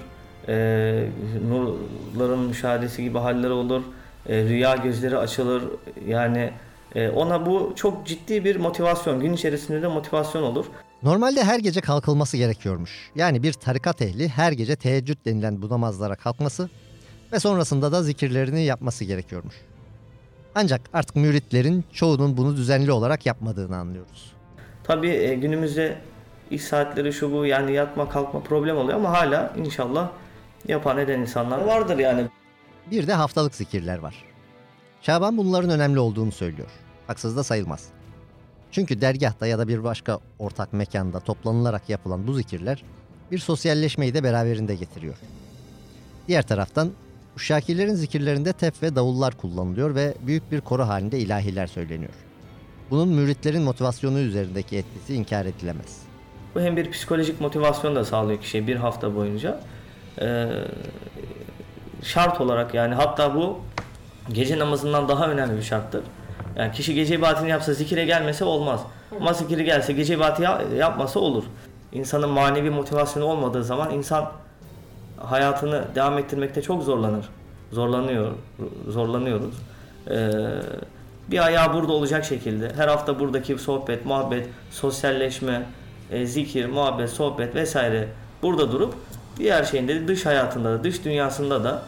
e, 0.49 1.09
nurların 1.49 2.39
müşahedesi 2.39 3.03
gibi 3.03 3.19
haller 3.19 3.51
olur, 3.51 3.83
e, 4.29 4.43
rüya 4.43 4.77
gözleri 4.77 5.19
açılır. 5.19 5.63
Yani 6.07 6.51
ona 6.95 7.47
bu 7.47 7.73
çok 7.77 8.07
ciddi 8.07 8.45
bir 8.45 8.57
motivasyon, 8.57 9.21
gün 9.21 9.33
içerisinde 9.33 9.83
de 9.83 9.89
motivasyon 9.89 10.43
olur. 10.43 10.67
Normalde 11.03 11.45
her 11.45 11.59
gece 11.59 11.81
kalkılması 11.81 12.37
gerekiyormuş. 12.37 13.11
Yani 13.15 13.43
bir 13.43 13.53
tarikat 13.53 14.03
ehli 14.03 14.29
her 14.29 14.53
gece 14.53 14.77
teheccüd 14.77 15.25
denilen 15.25 15.63
bu 15.63 15.69
namazlara 15.69 16.15
kalkması 16.15 16.71
ve 17.33 17.41
sonrasında 17.41 17.93
da 17.93 18.03
zikirlerini 18.03 18.65
yapması 18.65 19.05
gerekiyormuş. 19.05 19.55
Ancak 20.55 20.81
artık 20.93 21.17
müritlerin 21.17 21.85
çoğunun 21.93 22.37
bunu 22.37 22.57
düzenli 22.57 22.93
olarak 22.93 23.27
yapmadığını 23.27 23.77
anlıyoruz. 23.77 24.33
Tabii 24.85 25.11
e, 25.11 25.35
günümüzde 25.35 25.97
iş 26.51 26.63
saatleri 26.63 27.13
şu 27.13 27.33
bu 27.33 27.47
yani 27.47 27.73
yatma 27.73 28.09
kalkma 28.09 28.41
problem 28.41 28.77
oluyor 28.77 28.99
ama 28.99 29.13
hala 29.13 29.53
inşallah 29.57 30.11
yapan 30.69 30.99
eden 30.99 31.21
insanlar 31.21 31.59
vardır 31.65 31.99
yani. 31.99 32.27
Bir 32.91 33.07
de 33.07 33.13
haftalık 33.13 33.55
zikirler 33.55 33.99
var. 33.99 34.25
Şaban 35.07 35.37
bunların 35.37 35.71
önemli 35.71 35.99
olduğunu 35.99 36.33
söylüyor. 36.33 36.69
Haksız 37.07 37.37
da 37.37 37.43
sayılmaz. 37.43 37.89
Çünkü 38.71 39.01
dergahta 39.01 39.47
ya 39.47 39.59
da 39.59 39.69
bir 39.69 39.85
başka 39.85 40.19
ortak 40.39 40.73
mekanda 40.73 41.21
toplanılarak 41.21 41.89
yapılan 41.89 42.27
bu 42.27 42.33
zikirler 42.33 42.85
bir 43.31 43.39
sosyalleşmeyi 43.39 44.15
de 44.15 44.23
beraberinde 44.23 44.75
getiriyor. 44.75 45.17
Diğer 46.29 46.47
taraftan 46.47 46.91
Uşakilerin 47.37 47.95
zikirlerinde 47.95 48.53
tef 48.53 48.83
ve 48.83 48.97
davullar 48.97 49.37
kullanılıyor 49.37 49.95
ve 49.95 50.15
büyük 50.27 50.53
bir 50.53 50.61
koro 50.61 50.83
halinde 50.89 51.19
ilahiler 51.19 51.67
söyleniyor. 51.67 52.15
Bunun 52.91 53.09
müritlerin 53.09 53.63
motivasyonu 53.63 54.19
üzerindeki 54.19 54.77
etkisi 54.77 55.15
inkar 55.15 55.47
edilemez. 55.47 56.03
Bu 56.55 56.61
hem 56.61 56.77
bir 56.77 56.91
psikolojik 56.91 57.41
motivasyon 57.41 57.97
da 57.97 58.05
sağlıyor 58.05 58.41
kişiye 58.41 58.67
bir 58.67 58.77
hafta 58.77 59.15
boyunca. 59.15 59.61
Ee, 60.21 60.49
şart 62.03 62.41
olarak 62.41 62.75
yani 62.75 62.95
hatta 62.95 63.35
bu 63.35 63.61
gece 64.33 64.59
namazından 64.59 65.09
daha 65.09 65.29
önemli 65.31 65.57
bir 65.57 65.63
şarttır. 65.63 66.03
Yani 66.57 66.73
kişi 66.73 66.95
gece 66.95 67.15
ibadetini 67.15 67.51
yapsa 67.51 67.75
zikire 67.75 68.05
gelmese 68.05 68.45
olmaz. 68.45 68.81
Ama 69.21 69.33
zikiri 69.33 69.65
gelse 69.65 69.93
gece 69.93 70.15
ibadeti 70.15 70.43
yapmasa 70.77 71.21
olur. 71.21 71.45
İnsanın 71.93 72.29
manevi 72.29 72.71
motivasyonu 72.71 73.27
olmadığı 73.27 73.65
zaman 73.65 73.91
insan 73.91 74.33
hayatını 75.17 75.85
devam 75.95 76.19
ettirmekte 76.19 76.63
çok 76.63 76.83
zorlanır. 76.83 77.29
Zorlanıyor, 77.73 78.33
zorlanıyoruz. 78.89 79.55
Ee, 80.11 80.31
bir 81.31 81.47
ayağı 81.47 81.75
burada 81.75 81.93
olacak 81.93 82.25
şekilde 82.25 82.73
her 82.77 82.89
hafta 82.89 83.21
buradaki 83.21 83.59
sohbet, 83.59 84.07
muhabbet, 84.07 84.49
sosyalleşme, 84.71 85.63
e, 86.11 86.27
zikir, 86.27 86.67
muhabbet, 86.67 87.11
sohbet 87.11 87.55
vesaire 87.55 88.09
burada 88.43 88.73
durup 88.73 88.95
diğer 89.37 89.65
şeyinde 89.65 90.09
dış 90.09 90.27
hayatında 90.27 90.73
da, 90.73 90.85
dış 90.85 91.05
dünyasında 91.05 91.65
da 91.65 91.83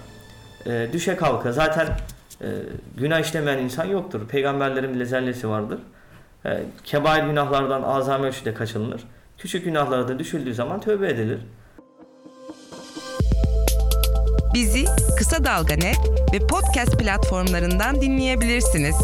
e, 0.66 0.88
düşe 0.92 1.16
kalka. 1.16 1.52
Zaten 1.52 1.88
e, 2.40 2.47
günah 2.97 3.21
işlemeyen 3.21 3.59
insan 3.59 3.85
yoktur. 3.85 4.28
Peygamberlerin 4.28 4.95
bile 4.95 5.04
zellesi 5.04 5.49
vardır. 5.49 5.78
E, 6.47 6.62
kebair 6.85 7.23
günahlardan 7.23 7.83
azami 7.83 8.26
ölçüde 8.26 8.54
kaçınılır. 8.54 9.04
Küçük 9.38 9.64
günahlara 9.64 10.09
da 10.09 10.18
düşüldüğü 10.18 10.54
zaman 10.54 10.80
tövbe 10.80 11.09
edilir. 11.09 11.40
Bizi 14.54 14.85
Kısa 15.18 15.45
Dalga 15.45 15.75
Net 15.75 15.99
ve 16.33 16.47
podcast 16.47 16.99
platformlarından 16.99 18.00
dinleyebilirsiniz. 18.00 18.97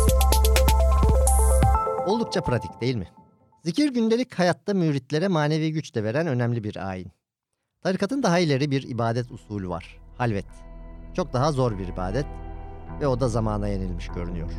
Oldukça 2.07 2.41
pratik 2.41 2.81
değil 2.81 2.97
mi? 2.97 3.09
Zikir 3.65 3.95
gündelik 3.95 4.39
hayatta 4.39 4.75
müritlere 4.75 5.29
manevi 5.29 5.73
güç 5.73 5.95
de 5.95 6.05
veren 6.05 6.27
önemli 6.27 6.65
bir 6.65 6.89
ayin. 6.89 7.13
Tarikatın 7.83 8.23
daha 8.23 8.39
ileri 8.39 8.71
bir 8.71 8.89
ibadet 8.89 9.33
usulü 9.33 9.69
var. 9.69 9.99
Halvet. 10.19 10.47
Çok 11.17 11.33
daha 11.33 11.53
zor 11.53 11.79
bir 11.79 11.89
ibadet 11.89 12.27
ve 13.01 13.07
o 13.07 13.21
da 13.21 13.29
zamana 13.29 13.69
yenilmiş 13.69 14.09
görünüyor. 14.09 14.51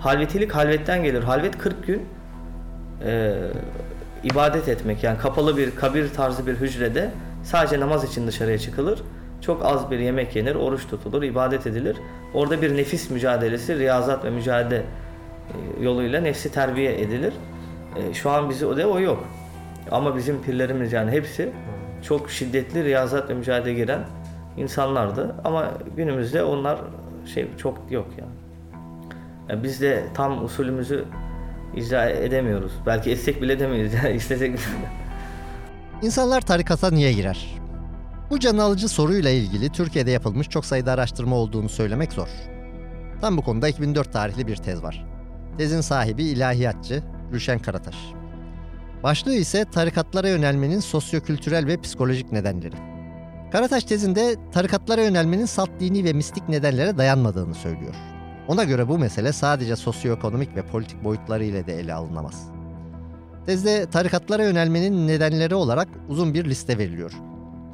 Halvetilik 0.00 0.54
halvetten 0.54 1.02
gelir. 1.02 1.22
Halvet 1.22 1.58
40 1.58 1.86
gün 1.86 2.02
e, 3.04 3.34
ibadet 4.24 4.68
etmek 4.68 5.04
yani 5.04 5.18
kapalı 5.18 5.56
bir 5.56 5.76
kabir 5.76 6.14
tarzı 6.14 6.46
bir 6.46 6.54
hücrede 6.54 7.10
sadece 7.42 7.80
namaz 7.80 8.04
için 8.04 8.26
dışarıya 8.26 8.58
çıkılır 8.58 9.02
çok 9.40 9.64
az 9.64 9.90
bir 9.90 9.98
yemek 9.98 10.36
yenir, 10.36 10.54
oruç 10.54 10.86
tutulur, 10.86 11.22
ibadet 11.22 11.66
edilir. 11.66 11.96
Orada 12.34 12.62
bir 12.62 12.76
nefis 12.76 13.10
mücadelesi, 13.10 13.78
riyazat 13.78 14.24
ve 14.24 14.30
mücadele 14.30 14.76
e, 14.78 15.82
yoluyla 15.84 16.20
nefsi 16.20 16.52
terbiye 16.52 17.00
edilir. 17.00 17.32
E, 17.96 18.14
şu 18.14 18.30
an 18.30 18.50
bizi 18.50 18.66
o 18.66 18.76
da 18.76 18.86
o 18.86 19.00
yok. 19.00 19.24
Ama 19.90 20.16
bizim 20.16 20.42
pirlerimiz 20.42 20.92
yani 20.92 21.10
hepsi 21.10 21.52
çok 22.02 22.30
şiddetli 22.30 22.84
riyazat 22.84 23.30
ve 23.30 23.34
mücadele 23.34 23.74
giren 23.74 24.00
insanlardı. 24.56 25.34
Ama 25.44 25.70
günümüzde 25.96 26.42
onlar 26.42 26.78
şey 27.28 27.48
çok 27.56 27.78
yok 27.90 28.06
yani. 28.18 28.32
yani 29.48 29.62
biz 29.62 29.80
de 29.80 30.04
tam 30.14 30.44
usulümüzü 30.44 31.04
icra 31.76 32.10
edemiyoruz. 32.10 32.72
Belki 32.86 33.10
etsek 33.10 33.42
bile 33.42 33.58
demeyiz. 33.60 33.94
Yani 33.94 34.12
istesek 34.16 34.52
bile. 34.52 34.60
İnsanlar 36.02 36.40
tarikata 36.40 36.90
niye 36.90 37.12
girer? 37.12 37.58
Bu 38.30 38.40
can 38.40 38.58
alıcı 38.58 38.88
soruyla 38.88 39.30
ilgili 39.30 39.68
Türkiye'de 39.68 40.10
yapılmış 40.10 40.48
çok 40.48 40.64
sayıda 40.64 40.92
araştırma 40.92 41.36
olduğunu 41.36 41.68
söylemek 41.68 42.12
zor. 42.12 42.28
Tam 43.20 43.36
bu 43.36 43.42
konuda 43.42 43.68
2004 43.68 44.12
tarihli 44.12 44.46
bir 44.46 44.56
tez 44.56 44.82
var. 44.82 45.06
Tezin 45.56 45.80
sahibi 45.80 46.24
ilahiyatçı 46.24 47.02
Rüşen 47.32 47.58
Karataş. 47.58 47.96
Başlığı 49.02 49.34
ise 49.34 49.64
tarikatlara 49.64 50.28
yönelmenin 50.28 50.80
sosyokültürel 50.80 51.66
ve 51.66 51.80
psikolojik 51.80 52.32
nedenleri. 52.32 52.97
Karataş 53.52 53.84
tezinde 53.84 54.36
tarikatlara 54.52 55.02
yönelmenin 55.02 55.46
salt 55.46 55.70
dini 55.80 56.04
ve 56.04 56.12
mistik 56.12 56.48
nedenlere 56.48 56.98
dayanmadığını 56.98 57.54
söylüyor. 57.54 57.94
Ona 58.48 58.64
göre 58.64 58.88
bu 58.88 58.98
mesele 58.98 59.32
sadece 59.32 59.76
sosyoekonomik 59.76 60.56
ve 60.56 60.62
politik 60.62 61.04
boyutları 61.04 61.44
ile 61.44 61.66
de 61.66 61.80
ele 61.80 61.94
alınamaz. 61.94 62.48
Tezde 63.46 63.90
tarikatlara 63.90 64.44
yönelmenin 64.44 65.08
nedenleri 65.08 65.54
olarak 65.54 65.88
uzun 66.08 66.34
bir 66.34 66.44
liste 66.44 66.78
veriliyor. 66.78 67.12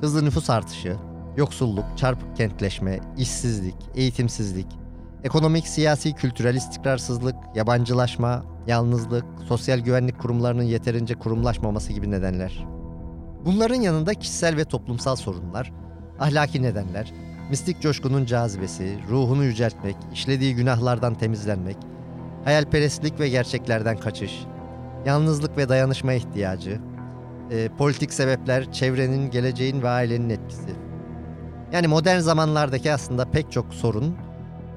Hızlı 0.00 0.24
nüfus 0.24 0.50
artışı, 0.50 0.96
yoksulluk, 1.36 1.84
çarpık 1.96 2.36
kentleşme, 2.36 3.00
işsizlik, 3.18 3.76
eğitimsizlik, 3.94 4.68
ekonomik, 5.24 5.68
siyasi, 5.68 6.12
kültürel 6.12 6.54
istikrarsızlık, 6.54 7.36
yabancılaşma, 7.54 8.44
yalnızlık, 8.66 9.24
sosyal 9.48 9.78
güvenlik 9.78 10.18
kurumlarının 10.18 10.62
yeterince 10.62 11.14
kurumlaşmaması 11.14 11.92
gibi 11.92 12.10
nedenler. 12.10 12.73
Bunların 13.44 13.80
yanında 13.80 14.14
kişisel 14.14 14.56
ve 14.56 14.64
toplumsal 14.64 15.16
sorunlar, 15.16 15.72
ahlaki 16.18 16.62
nedenler, 16.62 17.12
mistik 17.50 17.80
coşkunun 17.80 18.24
cazibesi, 18.24 18.98
ruhunu 19.10 19.44
yüceltmek, 19.44 19.96
işlediği 20.12 20.54
günahlardan 20.54 21.14
temizlenmek, 21.14 21.76
hayalperestlik 22.44 23.20
ve 23.20 23.28
gerçeklerden 23.28 23.96
kaçış, 23.96 24.44
yalnızlık 25.06 25.56
ve 25.56 25.68
dayanışma 25.68 26.12
ihtiyacı, 26.12 26.80
e, 27.50 27.68
politik 27.78 28.12
sebepler, 28.12 28.72
çevrenin, 28.72 29.30
geleceğin 29.30 29.82
ve 29.82 29.88
ailenin 29.88 30.30
etkisi. 30.30 30.70
Yani 31.72 31.86
modern 31.86 32.18
zamanlardaki 32.18 32.92
aslında 32.92 33.30
pek 33.30 33.52
çok 33.52 33.74
sorun 33.74 34.16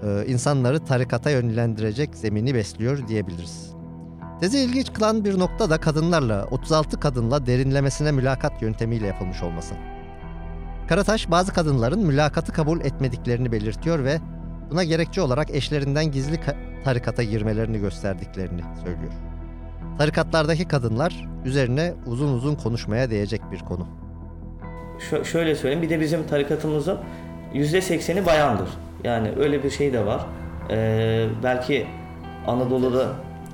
e, 0.04 0.26
insanları 0.28 0.86
tarikata 0.86 1.30
yönlendirecek 1.30 2.16
zemini 2.16 2.56
besliyor 2.56 3.08
diyebiliriz. 3.08 3.67
Tezi 4.40 4.60
ilginç 4.60 4.94
kılan 4.94 5.26
bir 5.26 5.40
nokta 5.40 5.70
da 5.70 5.78
kadınlarla, 5.78 6.46
36 6.52 7.00
kadınla 7.00 7.46
derinlemesine 7.46 8.12
mülakat 8.12 8.62
yöntemiyle 8.62 9.08
yapılmış 9.08 9.44
olması. 9.44 9.76
Karataş 10.90 11.32
bazı 11.32 11.54
kadınların 11.54 12.06
mülakatı 12.06 12.54
kabul 12.54 12.82
etmediklerini 12.82 13.52
belirtiyor 13.52 14.04
ve 14.04 14.20
buna 14.72 14.84
gerekçe 14.84 15.22
olarak 15.22 15.50
eşlerinden 15.52 16.12
gizli 16.12 16.40
tarikata 16.84 17.24
girmelerini 17.24 17.80
gösterdiklerini 17.80 18.62
söylüyor. 18.84 19.14
Tarikatlardaki 19.98 20.68
kadınlar 20.68 21.28
üzerine 21.46 21.94
uzun 22.06 22.34
uzun 22.34 22.56
konuşmaya 22.56 23.10
değecek 23.10 23.42
bir 23.52 23.60
konu. 23.60 23.88
Ş- 25.10 25.24
şöyle 25.24 25.56
söyleyeyim 25.56 25.82
bir 25.84 25.90
de 25.90 26.00
bizim 26.00 26.28
tarikatımızın 26.28 26.98
%80'i 27.54 28.26
bayandır. 28.26 28.70
Yani 29.04 29.32
öyle 29.40 29.64
bir 29.64 29.70
şey 29.70 29.94
de 29.94 30.06
var. 30.06 30.26
Ee, 30.70 31.28
belki 31.44 31.88
Anadolu'da 32.48 33.08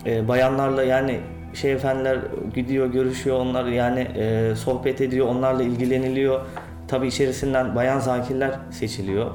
e, 0.06 0.28
bayanlarla 0.28 0.84
yani 0.84 1.20
şey 1.54 1.72
efendiler 1.72 2.18
gidiyor 2.56 2.88
görüşüyor 2.88 3.40
onlar 3.40 3.66
yani 3.66 4.00
e, 4.00 4.56
sohbet 4.56 5.02
ediyor 5.02 5.28
onlarla 5.28 5.64
ilgileniliyor. 5.64 6.42
Tabi 6.88 7.08
içerisinden 7.08 7.76
bayan 7.76 8.00
zakirler 8.00 8.52
seçiliyor. 8.72 9.32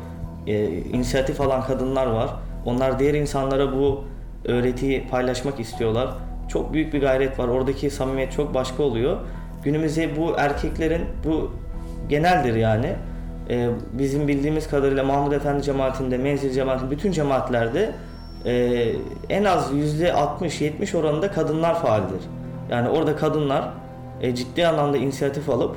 E, 0.46 0.66
inisiyatif 0.68 1.40
alan 1.40 1.62
kadınlar 1.62 2.06
var. 2.06 2.30
Onlar 2.64 2.98
diğer 2.98 3.14
insanlara 3.14 3.72
bu 3.72 4.04
öğretiyi 4.44 5.08
paylaşmak 5.10 5.60
istiyorlar. 5.60 6.08
Çok 6.48 6.72
büyük 6.72 6.92
bir 6.92 7.00
gayret 7.00 7.38
var. 7.38 7.48
Oradaki 7.48 7.90
samimiyet 7.90 8.32
çok 8.32 8.54
başka 8.54 8.82
oluyor. 8.82 9.16
Günümüzde 9.64 10.16
bu 10.16 10.34
erkeklerin 10.38 11.02
bu 11.24 11.50
geneldir 12.08 12.54
yani. 12.54 12.92
Ee, 13.50 13.68
bizim 13.92 14.28
bildiğimiz 14.28 14.68
kadarıyla 14.68 15.04
Mahmud 15.04 15.32
Efendi 15.32 15.62
cemaatinde, 15.62 16.18
Menzil 16.18 16.52
cemaatinde, 16.52 16.90
bütün 16.90 17.12
cemaatlerde 17.12 17.90
e, 18.44 18.84
en 19.28 19.44
az 19.44 19.72
%60-70 19.72 20.96
oranında 20.96 21.30
kadınlar 21.30 21.82
faaldir. 21.82 22.20
Yani 22.70 22.88
orada 22.88 23.16
kadınlar 23.16 23.68
e, 24.20 24.34
ciddi 24.34 24.66
anlamda 24.66 24.96
inisiyatif 24.96 25.50
alıp 25.50 25.76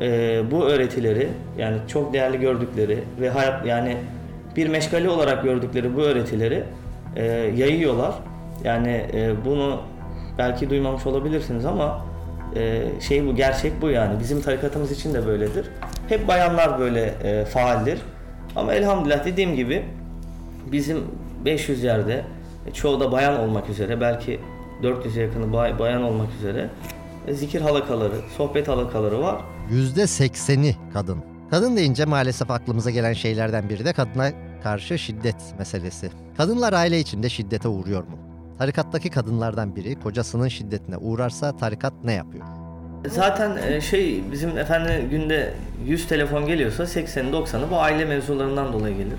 e, 0.00 0.40
bu 0.50 0.64
öğretileri 0.64 1.28
yani 1.58 1.76
çok 1.88 2.12
değerli 2.12 2.40
gördükleri 2.40 2.98
ve 3.20 3.30
hayat 3.30 3.66
yani 3.66 3.96
bir 4.56 4.68
meşgale 4.68 5.10
olarak 5.10 5.44
gördükleri 5.44 5.96
bu 5.96 6.00
öğretileri 6.00 6.64
e, 7.16 7.24
yayıyorlar. 7.56 8.14
Yani 8.64 9.06
e, 9.14 9.44
bunu 9.44 9.80
belki 10.38 10.70
duymamış 10.70 11.06
olabilirsiniz 11.06 11.64
ama 11.64 12.06
e, 12.56 12.82
şey 13.00 13.26
bu 13.26 13.36
gerçek 13.36 13.82
bu 13.82 13.88
yani 13.90 14.20
bizim 14.20 14.42
tarikatımız 14.42 14.92
için 14.92 15.14
de 15.14 15.26
böyledir. 15.26 15.66
Hep 16.08 16.28
bayanlar 16.28 16.78
böyle 16.78 17.14
e, 17.24 17.44
faaldir. 17.44 17.98
Ama 18.56 18.74
elhamdülillah 18.74 19.24
dediğim 19.24 19.56
gibi 19.56 19.84
bizim 20.72 21.04
500 21.44 21.82
yerde 21.84 22.24
e, 22.66 22.72
çoğu 22.72 23.00
da 23.00 23.12
bayan 23.12 23.40
olmak 23.40 23.68
üzere 23.68 24.00
belki 24.00 24.40
400'e 24.82 25.22
yakını 25.22 25.52
bay, 25.52 25.78
bayan 25.78 26.02
olmak 26.02 26.28
üzere 26.38 26.70
e, 27.26 27.34
zikir 27.34 27.60
halakaları, 27.60 28.14
sohbet 28.36 28.68
halakaları 28.68 29.22
var. 29.22 29.40
%80'i 29.72 30.76
kadın. 30.92 31.18
Kadın 31.50 31.76
deyince 31.76 32.04
maalesef 32.04 32.50
aklımıza 32.50 32.90
gelen 32.90 33.12
şeylerden 33.12 33.68
biri 33.68 33.84
de 33.84 33.92
kadına 33.92 34.30
karşı 34.62 34.98
şiddet 34.98 35.36
meselesi. 35.58 36.10
Kadınlar 36.36 36.72
aile 36.72 37.00
içinde 37.00 37.28
şiddete 37.28 37.68
uğruyor 37.68 38.02
mu? 38.02 38.18
Tarikattaki 38.58 39.10
kadınlardan 39.10 39.76
biri 39.76 40.00
kocasının 40.00 40.48
şiddetine 40.48 40.96
uğrarsa 40.96 41.56
tarikat 41.56 41.92
ne 42.04 42.12
yapıyor? 42.12 42.44
Zaten 43.08 43.56
e, 43.56 43.80
şey 43.80 44.22
bizim 44.32 44.58
efendim 44.58 45.10
günde 45.10 45.54
100 45.86 46.08
telefon 46.08 46.46
geliyorsa 46.46 46.82
80'i 46.82 47.32
90'ı 47.32 47.70
bu 47.70 47.80
aile 47.80 48.04
mevzularından 48.04 48.72
dolayı 48.72 48.96
gelir. 48.96 49.18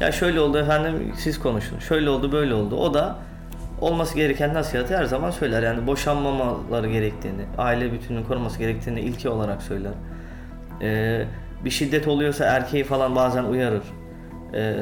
Ya 0.00 0.12
şöyle 0.12 0.40
oldu 0.40 0.58
efendim 0.58 1.12
siz 1.16 1.38
konuşun. 1.38 1.78
Şöyle 1.78 2.10
oldu 2.10 2.32
böyle 2.32 2.54
oldu. 2.54 2.76
O 2.76 2.94
da 2.94 3.16
olması 3.80 4.14
gereken 4.14 4.54
nasihatı 4.54 4.96
her 4.96 5.04
zaman 5.04 5.30
söyler. 5.30 5.62
Yani 5.62 5.86
boşanmamaları 5.86 6.88
gerektiğini, 6.90 7.42
aile 7.58 7.92
bütününün 7.92 8.24
korunması 8.24 8.58
gerektiğini 8.58 9.00
ilki 9.00 9.28
olarak 9.28 9.62
söyler. 9.62 9.92
Ee, 10.82 11.24
bir 11.64 11.70
şiddet 11.70 12.08
oluyorsa 12.08 12.44
erkeği 12.44 12.84
falan 12.84 13.16
bazen 13.16 13.44
uyarır. 13.44 13.82
Ee, 14.54 14.74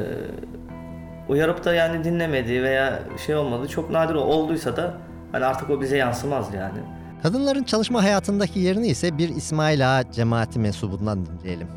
uyarıp 1.29 1.65
da 1.65 1.75
yani 1.75 2.05
dinlemedi 2.05 2.63
veya 2.63 2.99
şey 3.27 3.37
olmadı. 3.37 3.69
Çok 3.69 3.91
nadir 3.91 4.15
olduysa 4.15 4.77
da 4.77 4.95
hani 5.33 5.45
artık 5.45 5.71
o 5.71 5.81
bize 5.81 5.97
yansımaz 5.97 6.55
yani. 6.55 6.79
Kadınların 7.23 7.63
çalışma 7.63 8.03
hayatındaki 8.03 8.61
yerini 8.61 8.87
ise 8.89 9.19
bir 9.19 9.29
İsmail 9.29 9.99
Ağa 9.99 10.13
cemaati 10.13 10.59
mensubundan 10.59 11.27
dinleyelim. 11.27 11.69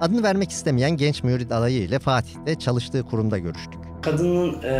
Adını 0.00 0.22
vermek 0.22 0.50
istemeyen 0.50 0.96
genç 0.96 1.22
mürid 1.22 1.50
adayı 1.50 1.82
ile 1.82 1.98
Fatih'te 1.98 2.54
çalıştığı 2.54 3.02
kurumda 3.02 3.38
görüştük. 3.38 3.80
Kadının 4.02 4.62
e, 4.62 4.72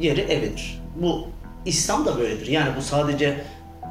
yeri 0.00 0.20
evidir. 0.20 0.82
Bu 0.96 1.26
İslam 1.64 2.06
da 2.06 2.18
böyledir. 2.18 2.46
Yani 2.46 2.70
bu 2.76 2.82
sadece 2.82 3.44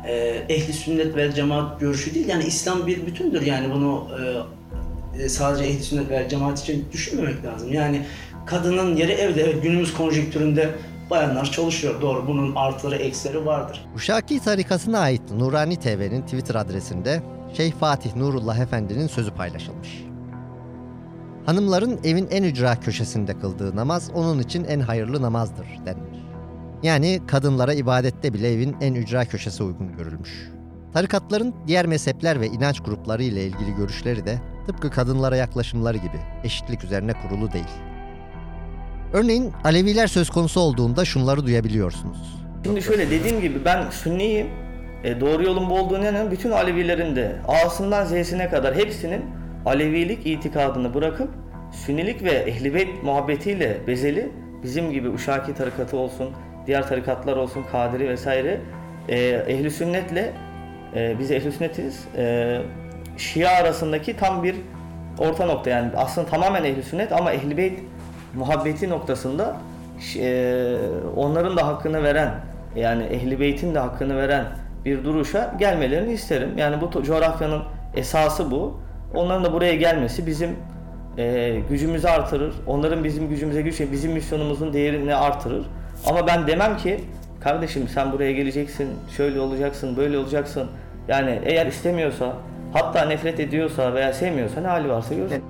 e, 0.08 0.14
ehli 0.50 0.74
sünnet 0.74 1.16
ve 1.16 1.34
cemaat 1.36 1.80
görüşü 1.80 2.16
değil. 2.16 2.28
Yani 2.28 2.44
İslam 2.44 2.88
bir 2.88 3.06
bütündür. 3.06 3.42
Yani 3.42 3.74
bunu 3.74 4.08
e, 5.20 5.30
sadece 5.30 5.64
ehli 5.64 5.84
sünnet 5.84 6.10
ve 6.10 6.30
cemaat 6.30 6.60
için 6.60 6.86
düşünmemek 6.92 7.46
lazım. 7.46 7.74
Yani 7.74 8.06
kadının 8.46 8.96
yeri 8.96 9.12
evde. 9.12 9.42
Evet, 9.42 9.64
günümüz 9.64 9.94
konjonktüründe 9.94 10.70
bayanlar 11.10 11.52
çalışıyor. 11.52 12.02
Doğru 12.02 12.28
bunun 12.28 12.56
artıları 12.56 12.96
eksileri 12.96 13.46
vardır. 13.46 13.86
Uşaki 13.96 14.40
tarikatına 14.40 15.00
ait 15.00 15.22
Nurani 15.32 15.76
TV'nin 15.80 16.22
Twitter 16.22 16.56
adresinde 16.56 17.24
Şeyh 17.58 17.74
Fatih 17.74 18.16
Nurullah 18.16 18.58
Efendi'nin 18.58 19.08
sözü 19.08 19.32
paylaşılmış. 19.32 20.04
Hanımların 21.46 22.00
evin 22.04 22.28
en 22.32 22.44
ücra 22.44 22.80
köşesinde 22.80 23.40
kıldığı 23.40 23.76
namaz 23.76 24.12
onun 24.14 24.40
için 24.40 24.64
en 24.64 24.80
hayırlı 24.80 25.22
namazdır 25.22 25.66
denmiş. 25.86 26.20
Yani 26.84 27.20
kadınlara 27.28 27.74
ibadette 27.74 28.34
bile 28.34 28.54
evin 28.54 28.76
en 28.82 28.94
ücra 28.94 29.26
köşesi 29.26 29.64
uygun 29.64 29.98
görülmüş. 29.98 30.50
Tarikatların 30.94 31.56
diğer 31.68 31.86
mezhepler 31.86 32.42
ve 32.42 32.48
inanç 32.48 32.80
grupları 32.80 33.24
ile 33.24 33.44
ilgili 33.44 33.76
görüşleri 33.78 34.26
de 34.26 34.42
tıpkı 34.68 34.90
kadınlara 34.90 35.36
yaklaşımları 35.36 35.98
gibi 35.98 36.20
eşitlik 36.44 36.84
üzerine 36.84 37.14
kurulu 37.14 37.52
değil. 37.52 37.66
Örneğin 39.14 39.52
Aleviler 39.64 40.08
söz 40.08 40.30
konusu 40.30 40.60
olduğunda 40.60 41.06
şunları 41.06 41.46
duyabiliyorsunuz. 41.46 42.46
Şimdi 42.64 42.82
şöyle 42.82 43.12
dediğim 43.12 43.42
gibi 43.42 43.66
ben 43.66 43.90
Sünniyim. 43.90 44.48
E, 45.04 45.20
doğru 45.20 45.44
yolun 45.44 45.70
bu 45.70 45.80
olduğunu 45.80 46.02
inanıyorum. 46.04 46.32
Bütün 46.32 46.52
Alevilerin 46.52 47.16
de 47.16 47.36
A'sından 47.48 48.06
Z'sine 48.06 48.50
kadar 48.50 48.76
hepsinin 48.76 49.22
Alevilik 49.66 50.28
itikadını 50.28 50.94
bırakıp 50.94 51.30
Sünnilik 51.72 52.24
ve 52.24 52.32
Ehlibeyt 52.32 53.04
muhabbetiyle 53.04 53.78
bezeli 53.88 54.32
bizim 54.64 54.92
gibi 54.92 55.10
Uşaki 55.10 55.54
tarikatı 55.54 55.98
olsun, 55.98 56.30
diğer 56.68 56.88
tarikatlar 56.88 57.38
olsun, 57.38 57.64
Kadiri 57.72 58.10
vesaire 58.10 58.62
e, 59.10 59.18
ehli 59.48 59.72
sünnetle 59.72 60.34
e, 60.96 61.20
biz 61.20 61.32
ehli 61.32 61.52
sünnetiz. 61.52 62.08
E, 62.18 62.62
Şia 63.18 63.52
arasındaki 63.52 64.18
tam 64.18 64.44
bir 64.44 64.56
orta 65.18 65.46
nokta 65.46 65.70
yani 65.70 65.92
aslında 65.98 66.28
tamamen 66.28 66.64
ehli 66.64 66.84
sünnet 66.84 67.12
ama 67.12 67.32
ehli 67.32 67.58
beyt 67.58 67.80
muhabbeti 68.36 68.90
noktasında 68.90 69.58
e, 70.20 70.76
onların 71.16 71.58
da 71.58 71.68
hakkını 71.68 72.04
veren 72.04 72.32
yani 72.76 73.04
ehli 73.04 73.40
beytin 73.40 73.76
de 73.76 73.80
hakkını 73.80 74.18
veren 74.18 74.46
bir 74.86 75.04
duruşa 75.04 75.56
gelmelerini 75.60 76.14
isterim. 76.14 76.58
Yani 76.58 76.82
bu 76.82 77.04
coğrafyanın 77.04 77.64
esası 77.96 78.52
bu. 78.52 78.83
Onların 79.14 79.44
da 79.44 79.54
buraya 79.54 79.76
gelmesi 79.76 80.28
bizim 80.28 80.50
e, 81.18 81.56
gücümüzü 81.70 82.08
artırır. 82.08 82.54
Onların 82.68 83.04
bizim 83.04 83.30
gücümüze 83.30 83.62
güç, 83.62 83.82
bizim 83.92 84.12
misyonumuzun 84.12 84.74
değerini 84.74 85.16
artırır. 85.16 85.66
Ama 86.06 86.28
ben 86.28 86.48
demem 86.48 86.78
ki 86.78 87.00
kardeşim 87.40 87.88
sen 87.88 88.12
buraya 88.12 88.32
geleceksin, 88.32 88.90
şöyle 89.18 89.40
olacaksın, 89.40 89.98
böyle 89.98 90.18
olacaksın. 90.18 90.68
Yani 91.08 91.42
eğer 91.46 91.68
istemiyorsa, 91.68 92.34
hatta 92.74 93.06
nefret 93.06 93.40
ediyorsa 93.40 93.94
veya 93.94 94.14
sevmiyorsa 94.14 94.62
ne 94.62 94.68
hali 94.68 94.90
varsa 94.90 95.16
görsün. 95.16 95.44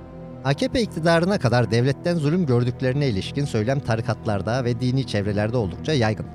AKP 0.44 0.80
iktidarına 0.80 1.38
kadar 1.38 1.70
devletten 1.70 2.14
zulüm 2.14 2.46
gördüklerine 2.46 3.06
ilişkin 3.06 3.44
söylem 3.44 3.80
tarikatlarda 3.80 4.64
ve 4.64 4.80
dini 4.80 5.06
çevrelerde 5.06 5.56
oldukça 5.56 5.92
yaygın. 5.92 6.26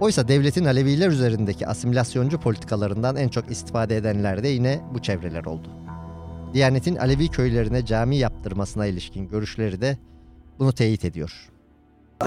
Oysa 0.00 0.28
devletin 0.28 0.64
Aleviler 0.64 1.08
üzerindeki 1.08 1.66
asimilasyoncu 1.66 2.40
politikalarından 2.40 3.16
en 3.16 3.28
çok 3.28 3.50
istifade 3.50 3.96
edenler 3.96 4.42
de 4.42 4.48
yine 4.48 4.80
bu 4.94 5.02
çevreler 5.02 5.44
oldu. 5.44 5.68
Diyanet'in 6.54 6.96
Alevi 6.96 7.28
köylerine 7.28 7.86
cami 7.86 8.16
yaptırmasına 8.16 8.86
ilişkin 8.86 9.28
görüşleri 9.28 9.80
de 9.80 9.96
bunu 10.58 10.72
teyit 10.72 11.04
ediyor. 11.04 11.50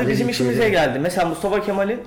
Bizim 0.08 0.29
işimize 0.29 0.69
geldi. 0.69 0.99
Mesela 0.99 1.27
Mustafa 1.27 1.62
Kemal'in 1.62 1.99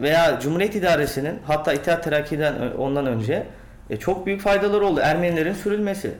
veya 0.00 0.40
Cumhuriyet 0.40 0.76
İdaresi'nin 0.76 1.38
hatta 1.44 1.72
İttihat 1.72 2.04
Terakki'den 2.04 2.70
ondan 2.78 3.06
önce 3.06 3.46
e, 3.90 3.96
çok 3.96 4.26
büyük 4.26 4.40
faydaları 4.40 4.86
oldu. 4.86 5.00
Ermenilerin 5.02 5.54
sürülmesi. 5.54 6.10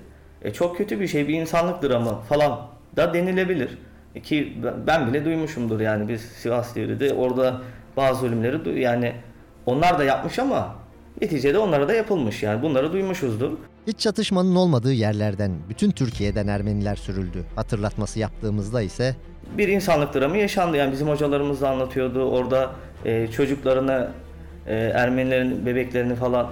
E, 0.43 0.53
çok 0.53 0.77
kötü 0.77 1.01
bir 1.01 1.09
şey, 1.09 1.29
bir 1.29 1.35
insanlık 1.35 1.83
dramı 1.83 2.21
falan 2.21 2.69
da 2.97 3.15
denilebilir. 3.15 3.79
E, 4.15 4.21
ki 4.21 4.57
ben 4.87 5.07
bile 5.07 5.25
duymuşumdur 5.25 5.81
yani 5.81 6.09
biz 6.09 6.21
Sivas 6.21 6.77
Devri'de 6.77 7.15
orada 7.15 7.61
bazı 7.97 8.27
ölümleri 8.27 8.81
yani 8.81 9.13
onlar 9.67 9.99
da 9.99 10.05
yapmış 10.05 10.39
ama 10.39 10.75
neticede 11.21 11.59
onlara 11.59 11.89
da 11.89 11.95
yapılmış 11.95 12.43
yani 12.43 12.63
bunları 12.63 12.93
duymuşuzdur. 12.93 13.51
Hiç 13.87 13.99
çatışmanın 13.99 14.55
olmadığı 14.55 14.93
yerlerden 14.93 15.53
bütün 15.69 15.91
Türkiye'den 15.91 16.47
Ermeniler 16.47 16.97
sürüldü. 16.97 17.45
Hatırlatması 17.57 18.19
yaptığımızda 18.19 18.83
ise 18.83 19.17
bir 19.59 19.69
insanlık 19.69 20.15
dramı 20.15 20.39
yaşandı. 20.39 20.77
Yani 20.77 20.93
bizim 20.93 21.09
hocalarımız 21.09 21.61
da 21.61 21.71
anlatıyordu. 21.71 22.25
Orada 22.25 22.71
e, 23.05 23.29
çocuklarını 23.29 24.09
e, 24.67 24.75
Ermenilerin 24.75 25.67
bebeklerini 25.67 26.15
falan 26.15 26.47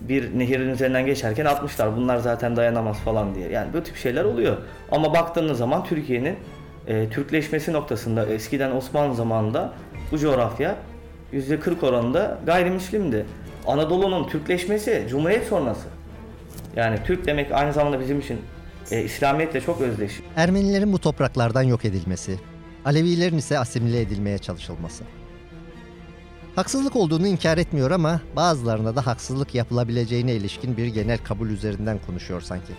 bir 0.00 0.38
nehirin 0.38 0.70
üzerinden 0.70 1.06
geçerken 1.06 1.44
atmışlar. 1.44 1.96
Bunlar 1.96 2.16
zaten 2.16 2.56
dayanamaz 2.56 2.98
falan 2.98 3.34
diye. 3.34 3.48
Yani 3.48 3.72
bu 3.72 3.82
tip 3.82 3.96
şeyler 3.96 4.24
oluyor. 4.24 4.56
Ama 4.92 5.14
baktığınız 5.14 5.58
zaman 5.58 5.84
Türkiye'nin 5.84 6.36
e, 6.86 7.08
Türkleşmesi 7.08 7.72
noktasında 7.72 8.26
eskiden 8.26 8.70
Osmanlı 8.70 9.14
zamanında 9.14 9.72
bu 10.12 10.18
coğrafya 10.18 10.76
%40 11.32 11.86
oranında 11.86 12.38
gayrimüslimdi. 12.46 13.26
Anadolu'nun 13.66 14.28
Türkleşmesi 14.28 15.06
Cumhuriyet 15.10 15.46
sonrası. 15.46 15.88
Yani 16.76 16.98
Türk 17.06 17.26
demek 17.26 17.52
aynı 17.52 17.72
zamanda 17.72 18.00
bizim 18.00 18.20
için 18.20 18.40
e, 18.90 19.02
İslamiyetle 19.02 19.60
çok 19.60 19.80
özdeş. 19.80 20.20
Ermenilerin 20.36 20.92
bu 20.92 20.98
topraklardan 20.98 21.62
yok 21.62 21.84
edilmesi, 21.84 22.38
Alevilerin 22.84 23.38
ise 23.38 23.58
asimile 23.58 24.00
edilmeye 24.00 24.38
çalışılması. 24.38 25.04
Haksızlık 26.56 26.96
olduğunu 26.96 27.26
inkar 27.26 27.58
etmiyor 27.58 27.90
ama 27.90 28.20
bazılarına 28.36 28.96
da 28.96 29.06
haksızlık 29.06 29.54
yapılabileceğine 29.54 30.32
ilişkin 30.32 30.76
bir 30.76 30.86
genel 30.86 31.18
kabul 31.18 31.48
üzerinden 31.50 31.98
konuşuyor 32.06 32.40
sanki. 32.40 32.72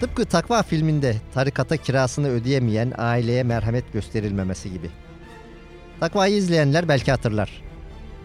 Tıpkı 0.00 0.24
Takva 0.24 0.62
filminde 0.62 1.16
tarikata 1.34 1.76
kirasını 1.76 2.28
ödeyemeyen 2.28 2.92
aileye 2.98 3.42
merhamet 3.42 3.92
gösterilmemesi 3.92 4.72
gibi. 4.72 4.90
Takva'yı 6.00 6.36
izleyenler 6.36 6.88
belki 6.88 7.10
hatırlar. 7.10 7.62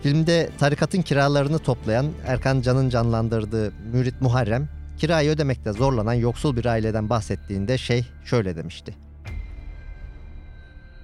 Filmde 0.04 0.50
tarikatın 0.60 1.02
kiralarını 1.02 1.60
toplayan 1.60 2.12
Erkan 2.28 2.62
Can'ın 2.62 2.90
canlandırdığı 2.90 3.74
Mürit 3.94 4.22
Muharrem, 4.22 4.70
kirayı 4.98 5.32
ödemekte 5.32 5.72
zorlanan 5.72 6.14
yoksul 6.14 6.56
bir 6.56 6.66
aileden 6.66 7.10
bahsettiğinde 7.10 7.78
şey 7.78 8.06
şöyle 8.26 8.56
demişti. 8.56 8.96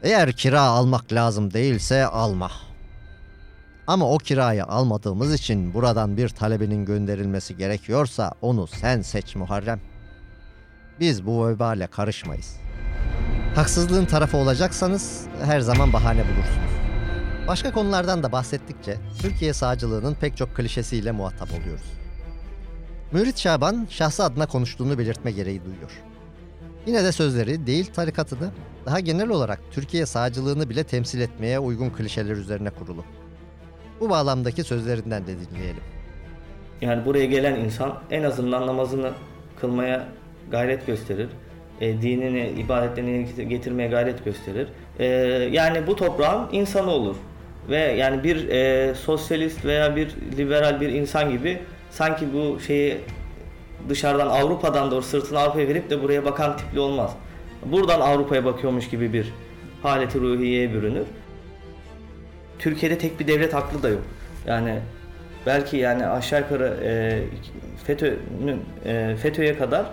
Eğer 0.03 0.31
kira 0.31 0.62
almak 0.62 1.13
lazım 1.13 1.53
değilse 1.53 2.05
alma. 2.05 2.51
Ama 3.88 4.12
o 4.12 4.17
kirayı 4.17 4.65
almadığımız 4.65 5.34
için 5.34 5.73
buradan 5.73 6.17
bir 6.17 6.29
talebinin 6.29 6.86
gönderilmesi 6.86 7.57
gerekiyorsa 7.57 8.31
onu 8.41 8.67
sen 8.67 9.01
seç 9.01 9.36
Muharrem. 9.36 9.79
Biz 10.99 11.25
bu 11.25 11.47
vebale 11.47 11.88
karışmayız. 11.88 12.55
Haksızlığın 13.55 14.05
tarafı 14.05 14.37
olacaksanız 14.37 15.25
her 15.43 15.59
zaman 15.59 15.93
bahane 15.93 16.23
bulursunuz. 16.23 16.71
Başka 17.47 17.71
konulardan 17.71 18.23
da 18.23 18.31
bahsettikçe 18.31 18.97
Türkiye 19.21 19.53
sağcılığının 19.53 20.13
pek 20.13 20.37
çok 20.37 20.55
klişesiyle 20.55 21.11
muhatap 21.11 21.49
oluyoruz. 21.51 21.93
Mürit 23.11 23.37
Şaban 23.37 23.87
şahsı 23.89 24.23
adına 24.23 24.45
konuştuğunu 24.45 24.97
belirtme 24.97 25.31
gereği 25.31 25.65
duyuyor. 25.65 25.91
Yine 26.85 27.03
de 27.03 27.11
sözleri 27.11 27.67
değil 27.67 27.93
tarikatını, 27.93 28.51
daha 28.85 28.99
genel 28.99 29.29
olarak 29.29 29.59
Türkiye 29.71 30.05
sağcılığını 30.05 30.69
bile 30.69 30.83
temsil 30.83 31.21
etmeye 31.21 31.59
uygun 31.59 31.89
klişeler 31.89 32.35
üzerine 32.35 32.69
kurulu. 32.69 33.03
Bu 33.99 34.09
bağlamdaki 34.09 34.63
sözlerinden 34.63 35.27
de 35.27 35.35
dinleyelim. 35.39 35.83
Yani 36.81 37.05
buraya 37.05 37.25
gelen 37.25 37.59
insan 37.59 37.99
en 38.11 38.23
azından 38.23 38.67
namazını 38.67 39.11
kılmaya 39.61 40.07
gayret 40.51 40.87
gösterir. 40.87 41.29
E, 41.81 42.01
dinini, 42.01 42.49
ibadetlerini 42.49 43.49
getirmeye 43.49 43.89
gayret 43.89 44.25
gösterir. 44.25 44.67
E, 44.99 45.05
yani 45.51 45.87
bu 45.87 45.95
toprağın 45.95 46.49
insanı 46.51 46.91
olur. 46.91 47.15
Ve 47.69 47.77
yani 47.77 48.23
bir 48.23 48.49
e, 48.49 48.93
sosyalist 48.95 49.65
veya 49.65 49.95
bir 49.95 50.15
liberal 50.37 50.81
bir 50.81 50.89
insan 50.89 51.29
gibi 51.29 51.59
sanki 51.91 52.25
bu 52.33 52.59
şeyi 52.59 52.97
dışarıdan 53.89 54.27
Avrupa'dan 54.27 54.91
doğru 54.91 55.01
sırtını 55.01 55.39
Avrupa'ya 55.39 55.67
verip 55.67 55.89
de 55.89 56.03
buraya 56.03 56.25
bakan 56.25 56.57
tipli 56.57 56.79
olmaz. 56.79 57.15
Buradan 57.65 58.01
Avrupa'ya 58.01 58.45
bakıyormuş 58.45 58.89
gibi 58.89 59.13
bir 59.13 59.33
haleti 59.83 60.19
ruhiyeye 60.19 60.73
bürünür. 60.73 61.05
Türkiye'de 62.59 62.97
tek 62.97 63.19
bir 63.19 63.27
devlet 63.27 63.55
aklı 63.55 63.83
da 63.83 63.89
yok. 63.89 64.01
Yani 64.47 64.79
belki 65.45 65.77
yani 65.77 66.07
aşağı 66.07 66.39
yukarı 66.39 66.77
e, 66.83 67.19
FETÖ'nün 67.83 68.61
e, 68.85 69.15
FETÖ'ye 69.15 69.57
kadar 69.57 69.85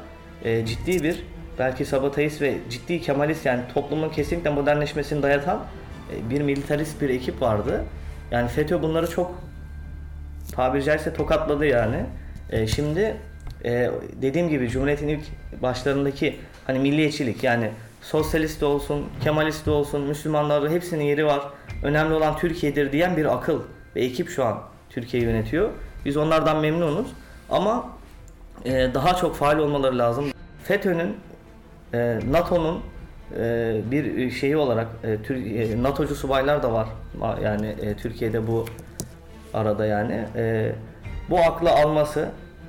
e, 0.45 0.67
ciddi 0.67 1.03
bir 1.03 1.25
belki 1.59 1.85
sabatayist 1.85 2.43
ve 2.43 2.59
ciddi 2.71 3.01
Kemalist 3.01 3.47
yani 3.47 3.63
toplumun 3.75 4.09
kesinlikle 4.09 4.51
modernleşmesini 4.51 5.23
dayatan 5.23 5.65
e, 6.13 6.31
bir 6.31 6.41
militarist 6.41 7.01
bir 7.03 7.09
ekip 7.09 7.43
vardı. 7.43 7.85
Yani 8.31 8.49
FETÖ 8.49 8.83
bunları 8.83 9.11
çok 9.11 9.35
tabiri 10.53 10.85
caizse 10.85 11.15
tokatladı 11.15 11.67
yani. 11.67 12.05
E, 12.51 12.67
şimdi 12.67 13.17
e, 13.65 13.91
dediğim 14.23 14.49
gibi 14.49 14.69
Cumhuriyet'in 14.69 15.09
ilk 15.09 15.23
başlarındaki 15.63 16.37
hani 16.67 16.79
milliyetçilik 16.79 17.45
yani 17.45 17.71
sosyalist 18.03 18.63
olsun, 18.63 19.07
Kemalist 19.25 19.69
olsun, 19.69 20.01
Müslümanlarda 20.01 20.69
hepsinin 20.69 21.05
yeri 21.05 21.27
var. 21.27 21.43
Önemli 21.83 22.15
olan 22.15 22.37
Türkiye'dir 22.37 22.93
diyen 22.93 23.17
bir 23.17 23.35
akıl 23.35 23.63
ve 23.97 24.01
ekip 24.01 24.29
şu 24.29 24.45
an 24.45 24.59
Türkiye'yi 24.91 25.29
yönetiyor. 25.29 25.71
Biz 26.05 26.17
onlardan 26.17 26.61
memnunuz 26.61 27.07
ama 27.51 27.89
e, 28.65 28.71
daha 28.95 29.17
çok 29.17 29.37
faal 29.37 29.59
olmaları 29.59 29.99
lazım. 29.99 30.25
FETÖ'nün, 30.65 31.17
NATO'nun 32.33 32.83
e, 33.37 33.81
bir 33.91 34.31
şeyi 34.31 34.57
olarak 34.57 34.87
e, 35.05 35.33
e, 35.35 35.83
NATO'cu 35.83 36.15
subaylar 36.15 36.63
da 36.63 36.73
var. 36.73 36.89
Yani 37.43 37.75
Türkiye'de 38.03 38.47
bu 38.47 38.65
arada 39.55 39.87
yani. 39.87 40.25
Bu 41.31 41.39
aklı 41.39 41.71
alması, 41.71 42.29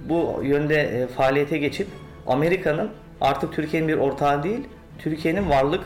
bu 0.10 0.42
yönde 0.44 1.08
faaliyete 1.18 1.58
geçip 1.58 1.88
Amerika'nın 2.28 2.90
artık 3.22 3.54
Türkiye'nin 3.54 3.88
bir 3.88 3.98
ortağı 3.98 4.44
değil, 4.44 4.68
Türkiye'nin 5.00 5.50
varlık 5.50 5.84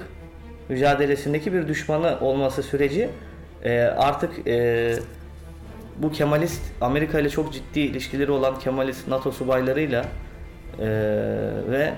mücadelesindeki 0.69 1.53
bir 1.53 1.67
düşmanı 1.67 2.17
olması 2.21 2.63
süreci 2.63 3.09
artık 3.97 4.31
bu 5.97 6.11
Kemalist 6.11 6.61
Amerika 6.81 7.19
ile 7.19 7.29
çok 7.29 7.53
ciddi 7.53 7.79
ilişkileri 7.79 8.31
olan 8.31 8.59
Kemalist 8.59 9.07
NATO 9.07 9.31
subaylarıyla 9.31 10.05
ve 11.71 11.93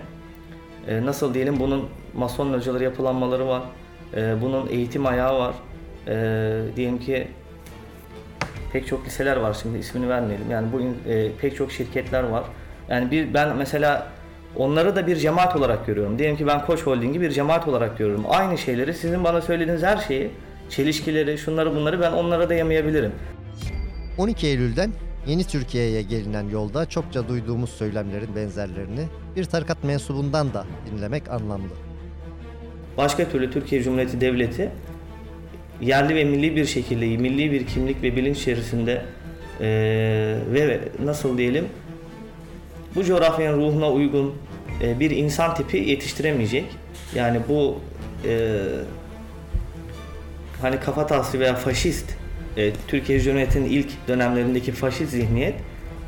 nasıl 0.88 1.34
diyelim 1.34 1.60
bunun 1.60 1.90
mason 2.14 2.54
locaları 2.54 2.84
yapılanmaları 2.84 3.48
var. 3.48 3.62
E, 4.16 4.42
bunun 4.42 4.68
eğitim 4.68 5.06
ayağı 5.06 5.40
var. 5.40 5.54
E, 6.08 6.76
diyelim 6.76 7.00
ki 7.00 7.28
pek 8.74 8.88
çok 8.88 9.06
liseler 9.06 9.38
var 9.38 9.58
şimdi 9.62 9.78
ismini 9.78 10.10
vermeyelim. 10.10 10.52
Yani 10.52 10.68
bu 10.74 11.10
e, 11.10 11.32
pek 11.42 11.56
çok 11.56 11.72
şirketler 11.72 12.24
var. 12.24 12.44
Yani 12.90 13.12
bir 13.12 13.34
ben 13.34 13.58
mesela 13.58 14.08
onları 14.56 14.96
da 14.96 15.08
bir 15.08 15.16
cemaat 15.16 15.56
olarak 15.56 15.86
görüyorum. 15.86 16.20
Diyelim 16.20 16.38
ki 16.38 16.48
ben 16.48 16.66
Koç 16.66 16.82
Holding'i 16.82 17.22
bir 17.22 17.32
cemaat 17.32 17.68
olarak 17.68 17.98
görüyorum. 17.98 18.26
Aynı 18.30 18.58
şeyleri 18.58 18.94
sizin 18.94 19.24
bana 19.24 19.42
söylediğiniz 19.42 19.84
her 19.84 19.98
şeyi 19.98 20.32
çelişkileri, 20.70 21.38
şunları 21.38 21.76
bunları 21.76 22.02
ben 22.02 22.12
onlara 22.12 22.50
da 22.50 22.54
yamayabilirim. 22.54 23.12
12 24.18 24.48
Eylül'den 24.48 24.92
yeni 25.28 25.44
Türkiye'ye 25.44 26.02
gelinen 26.02 26.50
yolda 26.50 26.86
çokça 26.86 27.28
duyduğumuz 27.28 27.70
söylemlerin 27.70 28.36
benzerlerini 28.36 29.06
bir 29.36 29.44
tarikat 29.44 29.84
mensubundan 29.84 30.54
da 30.54 30.66
dinlemek 30.92 31.30
anlamlı. 31.30 31.74
Başka 32.98 33.30
türlü 33.30 33.52
Türkiye 33.52 33.84
Cumhuriyeti 33.84 34.22
Devleti 34.22 34.72
yerli 35.82 36.16
ve 36.16 36.24
milli 36.24 36.56
bir 36.56 36.66
şekilde, 36.66 37.18
milli 37.18 37.52
bir 37.52 37.68
kimlik 37.68 38.04
ve 38.04 38.16
bilinç 38.16 38.38
içerisinde 38.38 39.06
eee, 39.60 39.68
ve 40.54 40.80
nasıl 41.04 41.38
diyelim 41.38 41.66
bu 42.96 43.04
coğrafyanın 43.04 43.58
ruhuna 43.58 43.92
uygun 43.92 44.34
e, 44.82 45.00
bir 45.00 45.12
insan 45.12 45.56
tipi 45.56 45.78
yetiştiremeyecek. 45.78 46.66
Yani 47.16 47.40
bu 47.50 47.80
e, 48.28 48.62
hani 50.62 50.80
kafataslı 50.80 51.40
veya 51.40 51.56
faşist 51.56 52.06
e, 52.58 52.74
Türkiye 52.88 53.20
Cumhuriyeti'nin 53.20 53.70
ilk 53.70 54.08
dönemlerindeki 54.08 54.72
faşist 54.72 55.12
zihniyet 55.12 55.56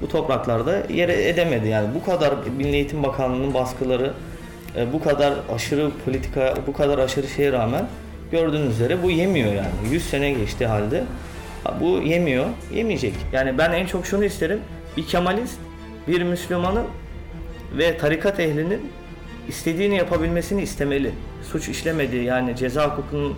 bu 0.01 0.07
topraklarda 0.07 0.83
yer 0.89 1.09
edemedi. 1.09 1.67
Yani 1.67 1.87
bu 1.95 2.05
kadar 2.05 2.33
Milli 2.57 2.75
Eğitim 2.75 3.03
Bakanlığı'nın 3.03 3.53
baskıları, 3.53 4.13
e, 4.75 4.93
bu 4.93 5.03
kadar 5.03 5.33
aşırı 5.55 5.91
politika, 6.05 6.53
bu 6.67 6.73
kadar 6.73 6.97
aşırı 6.97 7.27
şeye 7.27 7.51
rağmen 7.51 7.87
gördüğünüz 8.31 8.73
üzere 8.73 9.03
bu 9.03 9.11
yemiyor 9.11 9.53
yani. 9.53 9.91
100 9.91 10.09
sene 10.09 10.31
geçti 10.31 10.65
halde. 10.65 11.03
Ha, 11.63 11.77
Bu 11.81 11.87
yemiyor, 11.87 12.45
yemeyecek. 12.73 13.13
Yani 13.33 13.57
ben 13.57 13.71
en 13.71 13.85
çok 13.85 14.05
şunu 14.05 14.25
isterim. 14.25 14.59
Bir 14.97 15.07
Kemalist, 15.07 15.59
bir 16.07 16.21
Müslümanın 16.21 16.85
ve 17.77 17.97
tarikat 17.97 18.39
ehlinin 18.39 18.91
istediğini 19.47 19.97
yapabilmesini 19.97 20.61
istemeli. 20.61 21.11
Suç 21.51 21.69
işlemediği 21.69 22.23
yani 22.23 22.55
ceza 22.55 22.89
hukukunun 22.89 23.35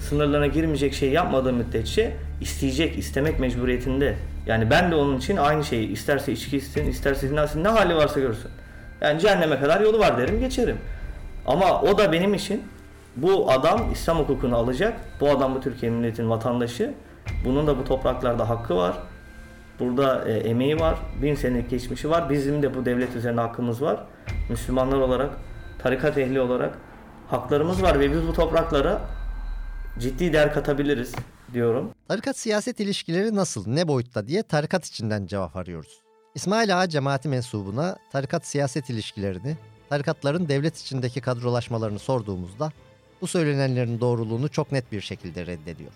sınırlarına 0.00 0.46
girmeyecek 0.46 0.94
şey 0.94 1.10
yapmadığı 1.10 1.52
müddetçe 1.52 2.12
isteyecek, 2.40 2.98
istemek 2.98 3.40
mecburiyetinde. 3.40 4.16
Yani 4.46 4.70
ben 4.70 4.90
de 4.90 4.94
onun 4.94 5.18
için 5.18 5.36
aynı 5.36 5.64
şeyi 5.64 5.88
isterse 5.88 6.32
içki 6.32 6.56
içsin, 6.56 6.86
isterse 6.86 7.28
zina 7.28 7.42
etsin, 7.42 7.64
ne 7.64 7.68
hali 7.68 7.96
varsa 7.96 8.20
görsün. 8.20 8.50
Yani 9.00 9.20
cehenneme 9.20 9.60
kadar 9.60 9.80
yolu 9.80 9.98
var 9.98 10.18
derim 10.18 10.40
geçerim. 10.40 10.78
Ama 11.46 11.82
o 11.82 11.98
da 11.98 12.12
benim 12.12 12.34
için 12.34 12.62
bu 13.16 13.50
adam 13.50 13.92
İslam 13.92 14.18
hukukunu 14.18 14.56
alacak. 14.56 15.00
Bu 15.20 15.30
adam 15.30 15.54
bu 15.54 15.60
Türkiye 15.60 15.92
milletin 15.92 16.30
vatandaşı. 16.30 16.94
Bunun 17.44 17.66
da 17.66 17.78
bu 17.78 17.84
topraklarda 17.84 18.48
hakkı 18.48 18.76
var. 18.76 18.94
Burada 19.80 20.28
e, 20.28 20.32
emeği 20.32 20.80
var, 20.80 20.98
bin 21.22 21.34
senelik 21.34 21.70
geçmişi 21.70 22.10
var. 22.10 22.30
Bizim 22.30 22.62
de 22.62 22.74
bu 22.74 22.84
devlet 22.84 23.16
üzerine 23.16 23.40
hakkımız 23.40 23.82
var. 23.82 24.00
Müslümanlar 24.48 24.98
olarak, 24.98 25.30
tarikat 25.78 26.18
ehli 26.18 26.40
olarak 26.40 26.78
haklarımız 27.28 27.82
var 27.82 28.00
ve 28.00 28.12
biz 28.12 28.26
bu 28.28 28.32
topraklara 28.32 29.00
ciddi 29.98 30.32
değer 30.32 30.54
katabiliriz 30.54 31.14
diyorum. 31.52 31.90
Tarikat 32.08 32.38
siyaset 32.38 32.80
ilişkileri 32.80 33.34
nasıl, 33.34 33.66
ne 33.66 33.88
boyutta 33.88 34.26
diye 34.26 34.42
tarikat 34.42 34.86
içinden 34.86 35.26
cevap 35.26 35.56
arıyoruz. 35.56 36.00
İsmail 36.34 36.80
Ağa 36.80 36.88
cemaati 36.88 37.28
mensubuna 37.28 37.96
tarikat 38.12 38.46
siyaset 38.46 38.90
ilişkilerini, 38.90 39.56
tarikatların 39.88 40.48
devlet 40.48 40.78
içindeki 40.78 41.20
kadrolaşmalarını 41.20 41.98
sorduğumuzda 41.98 42.72
bu 43.20 43.26
söylenenlerin 43.26 44.00
doğruluğunu 44.00 44.48
çok 44.48 44.72
net 44.72 44.92
bir 44.92 45.00
şekilde 45.00 45.46
reddediyor. 45.46 45.90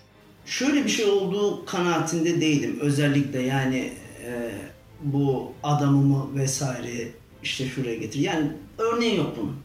Şöyle 0.46 0.84
bir 0.84 0.90
şey 0.90 1.04
olduğu 1.04 1.64
kanaatinde 1.64 2.40
değilim. 2.40 2.78
Özellikle 2.80 3.42
yani 3.42 3.92
e, 4.24 4.52
bu 5.02 5.52
adamımı 5.62 6.38
vesaire 6.38 7.08
işte 7.42 7.66
şuraya 7.66 7.96
getir. 7.96 8.20
Yani 8.20 8.52
örneği 8.78 9.16
yok 9.16 9.36
bunun. 9.40 9.56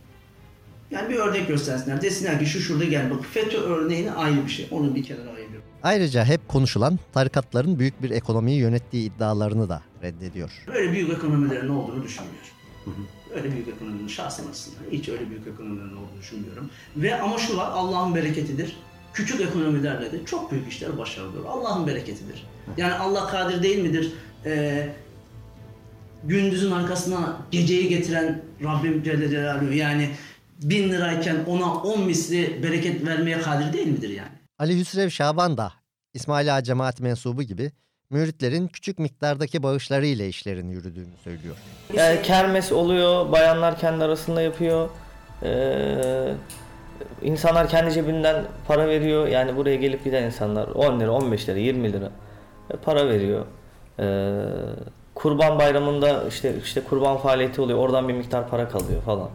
Yani 0.91 1.09
bir 1.09 1.15
örnek 1.15 1.47
göstersinler. 1.47 2.01
Desinler 2.01 2.39
ki 2.39 2.45
şu 2.45 2.59
şurada 2.59 2.85
gel 2.85 3.11
bak. 3.11 3.25
FETÖ 3.25 3.57
örneğini 3.57 4.11
ayrı 4.11 4.45
bir 4.45 4.51
şey. 4.51 4.67
Onu 4.71 4.95
bir 4.95 5.03
kenara. 5.03 5.36
Ayrıca 5.83 6.25
hep 6.25 6.47
konuşulan 6.47 6.99
tarikatların 7.13 7.79
büyük 7.79 8.03
bir 8.03 8.09
ekonomiyi 8.09 8.59
yönettiği 8.59 9.11
iddialarını 9.11 9.69
da 9.69 9.81
reddediyor. 10.03 10.51
Öyle 10.67 10.91
büyük 10.91 11.09
ekonomilerin 11.09 11.69
olduğunu 11.69 12.03
düşünmüyorum. 12.03 13.07
Öyle 13.35 13.51
büyük 13.51 13.67
ekonominin 13.67 14.07
şahsen 14.07 14.45
aslında. 14.51 14.77
Hiç 14.91 15.09
öyle 15.09 15.29
büyük 15.29 15.47
ekonomilerin 15.47 15.95
olduğunu 15.95 16.19
düşünmüyorum. 16.19 16.69
Ve 16.95 17.21
ama 17.21 17.37
şu 17.37 17.57
var 17.57 17.71
Allah'ın 17.71 18.15
bereketidir. 18.15 18.77
Küçük 19.13 19.41
ekonomilerle 19.41 20.11
de 20.11 20.25
çok 20.25 20.51
büyük 20.51 20.71
işler 20.71 20.97
başarılıyor. 20.97 21.45
Allah'ın 21.45 21.87
bereketidir. 21.87 22.47
Yani 22.77 22.93
Allah 22.93 23.27
kadir 23.27 23.63
değil 23.63 23.79
midir? 23.79 24.13
Ee, 24.45 24.89
gündüzün 26.23 26.71
arkasına 26.71 27.37
geceyi 27.51 27.89
getiren 27.89 28.41
Rabbim 28.63 29.03
Celle 29.03 29.29
Celaluhu 29.29 29.73
yani 29.73 30.09
bin 30.61 30.89
lirayken 30.89 31.35
ona 31.47 31.73
on 31.73 32.01
misli 32.05 32.63
bereket 32.63 33.05
vermeye 33.05 33.41
kadir 33.41 33.73
değil 33.73 33.87
midir 33.87 34.09
yani? 34.09 34.37
Ali 34.59 34.79
Hüsrev 34.79 35.09
Şaban 35.09 35.57
da 35.57 35.71
İsmail 36.13 36.57
Ağa 36.57 36.63
cemaati 36.63 37.03
mensubu 37.03 37.43
gibi 37.43 37.71
müritlerin 38.09 38.67
küçük 38.67 38.99
miktardaki 38.99 39.63
bağışları 39.63 40.05
ile 40.05 40.27
işlerin 40.27 40.69
yürüdüğünü 40.69 41.17
söylüyor. 41.23 41.55
Yani 41.93 42.21
kermes 42.21 42.71
oluyor, 42.71 43.31
bayanlar 43.31 43.79
kendi 43.79 44.03
arasında 44.03 44.41
yapıyor. 44.41 44.89
Ee, 45.43 46.33
insanlar 47.21 47.69
kendi 47.69 47.93
cebinden 47.93 48.45
para 48.67 48.87
veriyor. 48.87 49.27
Yani 49.27 49.55
buraya 49.55 49.75
gelip 49.75 50.03
giden 50.03 50.23
insanlar 50.23 50.67
10 50.67 50.99
lira, 50.99 51.11
15 51.11 51.49
lira, 51.49 51.59
20 51.59 51.93
lira 51.93 52.11
e, 52.73 52.77
para 52.77 53.07
veriyor. 53.09 53.45
Ee, 53.99 54.45
kurban 55.15 55.59
bayramında 55.59 56.23
işte 56.27 56.53
işte 56.63 56.81
kurban 56.81 57.17
faaliyeti 57.17 57.61
oluyor. 57.61 57.79
Oradan 57.79 58.07
bir 58.07 58.13
miktar 58.13 58.49
para 58.49 58.69
kalıyor 58.69 59.01
falan. 59.01 59.29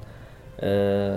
Ee, 0.62 1.12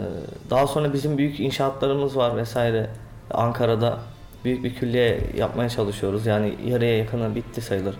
daha 0.49 0.67
sonra 0.67 0.93
bizim 0.93 1.17
büyük 1.17 1.39
inşaatlarımız 1.39 2.17
var 2.17 2.37
vesaire. 2.37 2.89
Ankara'da 3.31 3.99
büyük 4.45 4.63
bir 4.63 4.75
külliye 4.75 5.19
yapmaya 5.37 5.69
çalışıyoruz. 5.69 6.25
Yani 6.25 6.55
yarıya 6.65 6.97
yakını 6.97 7.35
bitti 7.35 7.61
sayılır. 7.61 7.95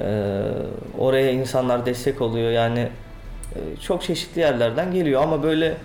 Ee, 0.00 0.42
oraya 0.98 1.30
insanlar 1.30 1.86
destek 1.86 2.20
oluyor. 2.20 2.50
Yani 2.50 2.88
e, 3.54 3.80
çok 3.80 4.02
çeşitli 4.02 4.40
yerlerden 4.40 4.92
geliyor 4.92 5.22
ama 5.22 5.42
böyle 5.42 5.76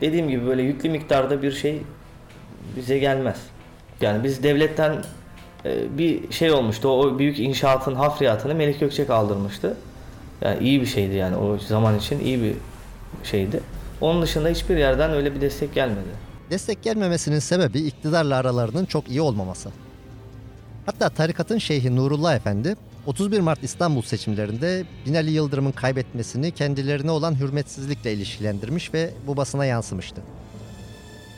dediğim 0.00 0.28
gibi 0.28 0.46
böyle 0.46 0.62
yüklü 0.62 0.88
miktarda 0.88 1.42
bir 1.42 1.52
şey 1.52 1.82
bize 2.76 2.98
gelmez. 2.98 3.40
Yani 4.00 4.24
biz 4.24 4.42
devletten 4.42 5.04
e, 5.64 5.98
bir 5.98 6.32
şey 6.32 6.52
olmuştu. 6.52 6.88
O 6.88 7.18
büyük 7.18 7.38
inşaatın 7.38 7.94
hafriyatını 7.94 8.54
Melih 8.54 8.80
Gökçek 8.80 9.10
aldırmıştı. 9.10 9.76
Yani 10.40 10.64
iyi 10.64 10.80
bir 10.80 10.86
şeydi 10.86 11.14
yani 11.14 11.36
o 11.36 11.58
zaman 11.58 11.98
için 11.98 12.20
iyi 12.20 12.42
bir 12.42 12.54
şeydi. 13.24 13.60
Onun 14.00 14.22
dışında 14.22 14.48
hiçbir 14.48 14.76
yerden 14.76 15.10
öyle 15.10 15.34
bir 15.34 15.40
destek 15.40 15.74
gelmedi. 15.74 16.25
Destek 16.50 16.82
gelmemesinin 16.82 17.38
sebebi 17.38 17.78
iktidarla 17.78 18.36
aralarının 18.36 18.84
çok 18.84 19.08
iyi 19.08 19.20
olmaması. 19.20 19.70
Hatta 20.86 21.08
tarikatın 21.08 21.58
şeyhi 21.58 21.96
Nurullah 21.96 22.36
Efendi 22.36 22.76
31 23.06 23.40
Mart 23.40 23.62
İstanbul 23.62 24.02
seçimlerinde 24.02 24.84
Binali 25.06 25.30
Yıldırım'ın 25.30 25.72
kaybetmesini 25.72 26.50
kendilerine 26.50 27.10
olan 27.10 27.40
hürmetsizlikle 27.40 28.12
ilişkilendirmiş 28.12 28.94
ve 28.94 29.10
bu 29.26 29.36
basına 29.36 29.64
yansımıştı. 29.64 30.22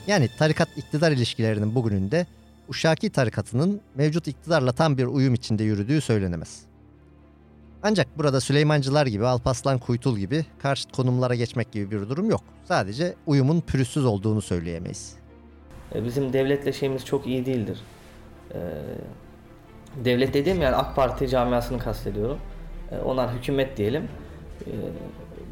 Yani 0.07 0.29
tarikat 0.37 0.77
iktidar 0.77 1.11
ilişkilerinin 1.11 1.75
bugününde 1.75 2.25
Uşaki 2.67 3.09
tarikatının 3.09 3.81
mevcut 3.95 4.27
iktidarla 4.27 4.71
tam 4.71 4.97
bir 4.97 5.05
uyum 5.05 5.33
içinde 5.33 5.63
yürüdüğü 5.63 6.01
söylenemez. 6.01 6.68
Ancak 7.83 8.17
burada 8.17 8.41
Süleymancılar 8.41 9.05
gibi, 9.05 9.25
Alpaslan 9.25 9.77
Kuytul 9.79 10.17
gibi 10.17 10.45
karşıt 10.61 10.91
konumlara 10.95 11.35
geçmek 11.35 11.71
gibi 11.71 11.91
bir 11.91 12.09
durum 12.09 12.29
yok. 12.29 12.41
Sadece 12.63 13.15
uyumun 13.27 13.61
pürüzsüz 13.61 14.05
olduğunu 14.05 14.41
söyleyemeyiz. 14.41 15.15
E, 15.95 16.03
Bizim 16.05 16.33
devletle 16.33 16.73
şeyimiz 16.73 17.05
çok 17.05 17.27
iyi 17.27 17.45
değildir. 17.45 17.79
Ee, 18.53 18.57
devlet 20.05 20.33
dediğim 20.33 20.61
yani 20.61 20.75
AK 20.75 20.95
Parti 20.95 21.27
camiasını 21.27 21.79
kastediyorum. 21.79 22.37
Ee, 22.91 22.97
onlar 22.97 23.33
hükümet 23.33 23.77
diyelim. 23.77 24.07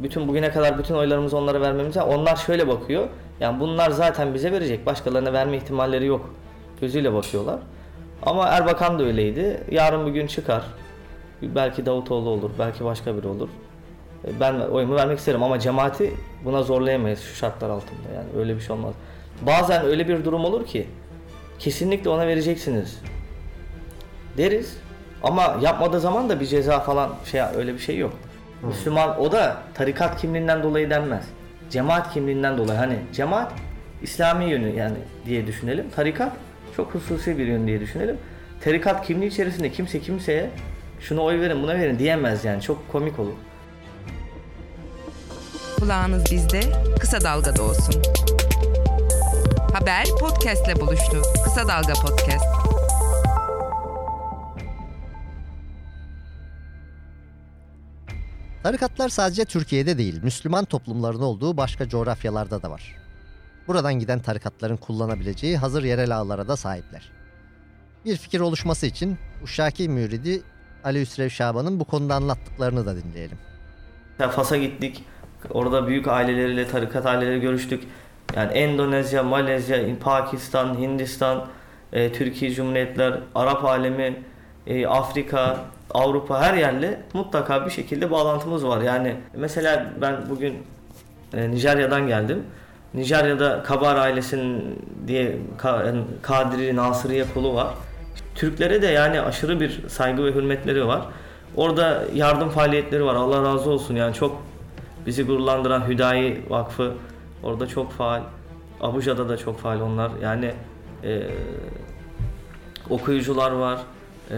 Bütün 0.03 0.27
bugüne 0.27 0.51
kadar 0.51 0.79
bütün 0.79 0.95
oylarımızı 0.95 1.37
onlara 1.37 1.61
vermemize 1.61 2.01
onlar 2.01 2.35
şöyle 2.35 2.67
bakıyor. 2.67 3.07
Yani 3.39 3.59
bunlar 3.59 3.89
zaten 3.91 4.33
bize 4.33 4.51
verecek. 4.51 4.85
Başkalarına 4.85 5.33
verme 5.33 5.57
ihtimalleri 5.57 6.05
yok. 6.05 6.33
Gözüyle 6.81 7.13
bakıyorlar. 7.13 7.59
Ama 8.23 8.47
Erbakan 8.47 8.99
da 8.99 9.03
öyleydi. 9.03 9.63
Yarın 9.71 10.07
bir 10.07 10.11
gün 10.11 10.27
çıkar. 10.27 10.63
Belki 11.41 11.85
Davutoğlu 11.85 12.29
olur, 12.29 12.51
belki 12.59 12.85
başka 12.85 13.17
biri 13.17 13.27
olur. 13.27 13.49
E, 14.27 14.39
Ben 14.39 14.53
oyumu 14.53 14.95
vermek 14.95 15.19
isterim 15.19 15.43
ama 15.43 15.59
cemaati 15.59 16.13
buna 16.45 16.63
zorlayamayız 16.63 17.19
şu 17.21 17.35
şartlar 17.35 17.69
altında. 17.69 18.09
Yani 18.15 18.27
öyle 18.37 18.55
bir 18.55 18.61
şey 18.61 18.75
olmaz. 18.75 18.93
Bazen 19.41 19.85
öyle 19.85 20.07
bir 20.07 20.25
durum 20.25 20.45
olur 20.45 20.65
ki 20.65 20.87
kesinlikle 21.59 22.09
ona 22.09 22.27
vereceksiniz 22.27 23.01
deriz. 24.37 24.77
Ama 25.23 25.57
yapmadığı 25.61 25.99
zaman 25.99 26.29
da 26.29 26.39
bir 26.39 26.45
ceza 26.45 26.79
falan 26.79 27.09
şey 27.25 27.41
öyle 27.55 27.73
bir 27.73 27.79
şey 27.79 27.97
yok. 27.97 28.13
Müslüman 28.63 29.19
o 29.21 29.31
da 29.31 29.57
tarikat 29.73 30.21
kimliğinden 30.21 30.63
dolayı 30.63 30.89
denmez. 30.89 31.23
Cemaat 31.69 32.13
kimliğinden 32.13 32.57
dolayı 32.57 32.79
hani 32.79 32.99
cemaat 33.13 33.51
İslami 34.01 34.45
yönü 34.45 34.75
yani 34.75 34.97
diye 35.25 35.47
düşünelim. 35.47 35.85
Tarikat 35.95 36.31
çok 36.75 36.95
hususi 36.95 37.37
bir 37.37 37.45
yön 37.45 37.67
diye 37.67 37.79
düşünelim. 37.79 38.17
Tarikat 38.61 39.07
kimliği 39.07 39.27
içerisinde 39.27 39.71
kimse 39.71 39.99
kimseye 39.99 40.49
şuna 40.99 41.21
oy 41.21 41.39
verin 41.41 41.63
buna 41.63 41.75
verin 41.75 41.99
diyemez 41.99 42.45
yani 42.45 42.61
çok 42.61 42.91
komik 42.91 43.19
olur. 43.19 43.33
Kulağınız 45.79 46.31
bizde, 46.31 46.59
kısa 46.99 47.21
dalgada 47.21 47.63
olsun. 47.63 48.01
Haber 49.73 50.05
podcastle 50.19 50.79
buluştu. 50.79 51.21
Kısa 51.43 51.67
Dalga 51.67 51.93
Podcast. 51.93 52.45
Tarikatlar 58.63 59.09
sadece 59.09 59.45
Türkiye'de 59.45 59.97
değil, 59.97 60.23
Müslüman 60.23 60.65
toplumların 60.65 61.21
olduğu 61.21 61.57
başka 61.57 61.89
coğrafyalarda 61.89 62.63
da 62.63 62.71
var. 62.71 62.95
Buradan 63.67 63.93
giden 63.93 64.19
tarikatların 64.19 64.77
kullanabileceği 64.77 65.57
hazır 65.57 65.83
yerel 65.83 66.17
ağlara 66.17 66.47
da 66.47 66.57
sahipler. 66.57 67.11
Bir 68.05 68.17
fikir 68.17 68.39
oluşması 68.39 68.85
için 68.85 69.17
Uşaki 69.43 69.89
Müridi 69.89 70.41
Ali 70.83 71.01
Hüsrev 71.01 71.29
Şaban'ın 71.29 71.79
bu 71.79 71.85
konuda 71.85 72.15
anlattıklarını 72.15 72.85
da 72.85 72.95
dinleyelim. 72.95 73.37
Fas'a 74.17 74.57
gittik. 74.57 75.03
Orada 75.51 75.87
büyük 75.87 76.07
aileleriyle, 76.07 76.67
tarikat 76.67 77.05
aileleri 77.05 77.41
görüştük. 77.41 77.83
Yani 78.35 78.51
Endonezya, 78.51 79.23
Malezya, 79.23 79.99
Pakistan, 79.99 80.75
Hindistan, 80.79 81.45
e, 81.93 82.13
Türkiye 82.13 82.51
Cumhuriyetler, 82.53 83.19
Arap 83.35 83.65
alemi, 83.65 84.23
e, 84.67 84.87
Afrika, 84.87 85.57
Avrupa 85.93 86.41
her 86.41 86.53
yerle 86.53 87.01
mutlaka 87.13 87.65
bir 87.65 87.71
şekilde 87.71 88.11
bağlantımız 88.11 88.67
var. 88.67 88.81
Yani 88.81 89.15
mesela 89.33 89.93
ben 90.01 90.15
bugün 90.29 90.57
e, 91.33 91.51
Nijerya'dan 91.51 92.07
geldim. 92.07 92.43
Nijerya'da 92.93 93.63
Kabar 93.63 93.95
ailesinin 93.95 94.79
diye 95.07 95.37
Kadiri 96.21 96.75
Nasırıye 96.75 97.25
kolu 97.33 97.53
var. 97.55 97.67
Türklere 98.37 98.81
de 98.81 98.87
yani 98.87 99.21
aşırı 99.21 99.59
bir 99.59 99.87
saygı 99.87 100.25
ve 100.25 100.31
hürmetleri 100.31 100.87
var. 100.87 101.01
Orada 101.55 102.03
yardım 102.13 102.49
faaliyetleri 102.49 103.05
var. 103.05 103.15
Allah 103.15 103.43
razı 103.43 103.69
olsun 103.69 103.95
yani 103.95 104.13
çok 104.13 104.41
bizi 105.05 105.23
gururlandıran 105.23 105.87
Hüdayi 105.87 106.41
Vakfı 106.49 106.93
orada 107.43 107.67
çok 107.67 107.91
faal. 107.91 108.21
Abuja'da 108.81 109.29
da 109.29 109.37
çok 109.37 109.59
faal 109.59 109.81
onlar. 109.81 110.11
Yani 110.21 110.51
e, 111.03 111.21
okuyucular 112.89 113.51
var. 113.51 113.79
E, 114.31 114.37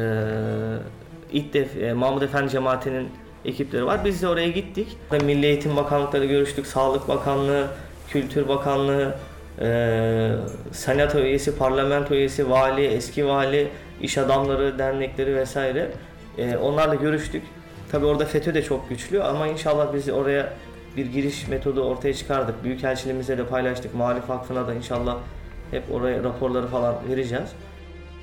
İddef, 1.33 1.77
e, 1.77 1.93
Mahmud 1.93 2.21
Efendi 2.21 2.49
Cemaati'nin 2.51 3.09
ekipleri 3.45 3.85
var. 3.85 4.05
Biz 4.05 4.21
de 4.21 4.27
oraya 4.27 4.49
gittik. 4.49 4.97
Milli 5.25 5.45
Eğitim 5.45 5.75
Bakanlıkları 5.75 6.25
görüştük. 6.25 6.67
Sağlık 6.67 7.07
Bakanlığı, 7.07 7.67
Kültür 8.09 8.47
Bakanlığı, 8.47 9.15
e, 9.61 10.31
senato 10.71 11.19
üyesi, 11.19 11.57
parlamento 11.57 12.15
üyesi, 12.15 12.49
vali, 12.49 12.85
eski 12.85 13.27
vali, 13.27 13.67
iş 14.01 14.17
adamları, 14.17 14.79
dernekleri 14.79 15.35
vesaire. 15.35 15.91
E, 16.37 16.57
onlarla 16.57 16.95
görüştük. 16.95 17.43
Tabi 17.91 18.05
orada 18.05 18.25
FETÖ 18.25 18.53
de 18.53 18.63
çok 18.63 18.89
güçlü 18.89 19.23
ama 19.23 19.47
inşallah 19.47 19.93
biz 19.93 20.09
oraya 20.09 20.53
bir 20.97 21.05
giriş 21.05 21.47
metodu 21.47 21.81
ortaya 21.81 22.13
çıkardık. 22.13 22.63
Büyükelçiliğimizle 22.63 23.37
de 23.37 23.45
paylaştık. 23.45 23.95
Muhalif 23.95 24.29
Vakfı'na 24.29 24.67
da 24.67 24.73
inşallah 24.73 25.17
hep 25.71 25.83
oraya 25.91 26.23
raporları 26.23 26.67
falan 26.67 26.95
vereceğiz. 27.09 27.49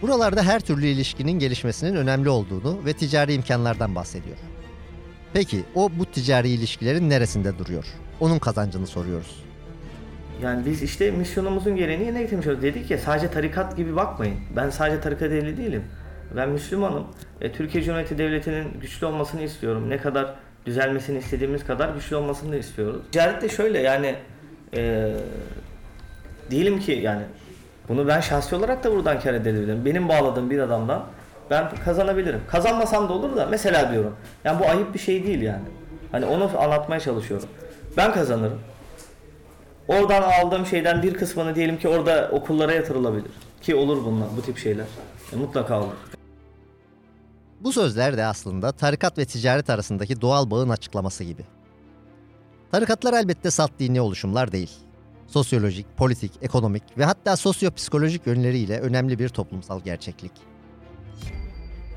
Buralarda 0.03 0.43
her 0.43 0.61
türlü 0.61 0.87
ilişkinin 0.87 1.33
gelişmesinin 1.33 1.97
önemli 1.97 2.29
olduğunu 2.29 2.79
ve 2.85 2.93
ticari 2.93 3.35
imkanlardan 3.35 3.95
bahsediyor. 3.95 4.37
Peki 5.33 5.65
o 5.75 5.91
bu 5.99 6.07
ticari 6.07 6.49
ilişkilerin 6.49 7.11
neresinde 7.11 7.59
duruyor? 7.59 7.85
Onun 8.21 8.39
kazancını 8.39 8.87
soruyoruz. 8.87 9.46
Yani 10.43 10.67
biz 10.67 10.83
işte 10.83 11.11
misyonumuzun 11.11 11.77
gereğini 11.77 12.05
yerine 12.05 12.23
getirmiş 12.23 12.47
olduk. 12.47 12.63
Dedik 12.63 12.91
ya 12.91 12.99
sadece 12.99 13.31
tarikat 13.31 13.77
gibi 13.77 13.97
bakmayın. 13.97 14.37
Ben 14.57 14.71
sadece 14.71 15.01
tarikat 15.01 15.33
ehli 15.33 15.57
değilim. 15.57 15.85
Ben 16.37 16.49
Müslümanım. 16.49 17.07
E, 17.41 17.53
Türkiye 17.53 17.85
Cumhuriyeti 17.85 18.19
Devleti'nin 18.19 18.81
güçlü 18.81 19.07
olmasını 19.07 19.43
istiyorum. 19.43 19.91
Ne 19.91 19.97
kadar 19.97 20.35
düzelmesini 20.67 21.19
istediğimiz 21.19 21.65
kadar 21.65 21.89
güçlü 21.89 22.17
olmasını 22.17 22.53
da 22.53 22.57
istiyoruz. 22.57 23.03
Ticaret 23.13 23.43
de 23.43 23.49
şöyle 23.49 23.79
yani 23.79 24.15
e, 24.77 25.13
diyelim 26.51 26.81
ki 26.81 26.93
yani 26.93 27.23
bunu 27.89 28.09
ben 28.09 28.21
şahsi 28.21 28.57
olarak 28.57 28.85
da 28.85 28.93
buradan 28.93 29.21
kar 29.21 29.35
edebilirim. 29.35 29.85
Benim 29.85 30.09
bağladığım 30.09 30.51
bir 30.51 30.59
adamdan 30.59 31.05
ben 31.51 31.71
kazanabilirim. 31.85 32.41
Kazanmasam 32.49 33.09
da 33.09 33.13
olur 33.13 33.37
da 33.37 33.47
mesela 33.47 33.93
diyorum. 33.93 34.17
Yani 34.45 34.61
bu 34.61 34.69
ayıp 34.69 34.95
bir 34.95 34.99
şey 34.99 35.27
değil 35.27 35.43
yani. 35.43 35.65
Hani 36.13 36.25
onu 36.25 36.51
anlatmaya 36.59 37.01
çalışıyorum. 37.01 37.49
Ben 37.97 38.13
kazanırım. 38.13 38.61
Oradan 39.89 40.23
aldığım 40.23 40.67
şeyden 40.67 41.03
bir 41.03 41.15
kısmını 41.15 41.55
diyelim 41.55 41.79
ki 41.79 41.89
orada 41.89 42.29
okullara 42.33 42.73
yatırılabilir. 42.73 43.31
Ki 43.63 43.75
olur 43.75 44.05
bunlar 44.05 44.29
bu 44.37 44.43
tip 44.43 44.59
şeyler. 44.59 44.87
E, 45.33 45.37
mutlaka 45.37 45.81
olur. 45.81 45.93
Bu 47.61 47.73
sözler 47.73 48.17
de 48.17 48.25
aslında 48.25 48.73
tarikat 48.73 49.19
ve 49.19 49.25
ticaret 49.25 49.71
arasındaki 49.71 50.21
doğal 50.21 50.51
bağın 50.51 50.69
açıklaması 50.69 51.25
gibi. 51.25 51.43
Tarikatlar 52.71 53.13
elbette 53.13 53.51
salt 53.51 53.71
dini 53.79 54.01
oluşumlar 54.01 54.53
değil. 54.53 54.71
Sosyolojik, 55.27 55.97
politik, 55.97 56.33
ekonomik 56.43 56.99
ve 56.99 57.05
hatta 57.05 57.37
sosyopsikolojik 57.37 58.27
yönleriyle 58.27 58.81
önemli 58.81 59.19
bir 59.19 59.29
toplumsal 59.29 59.81
gerçeklik. 59.81 60.33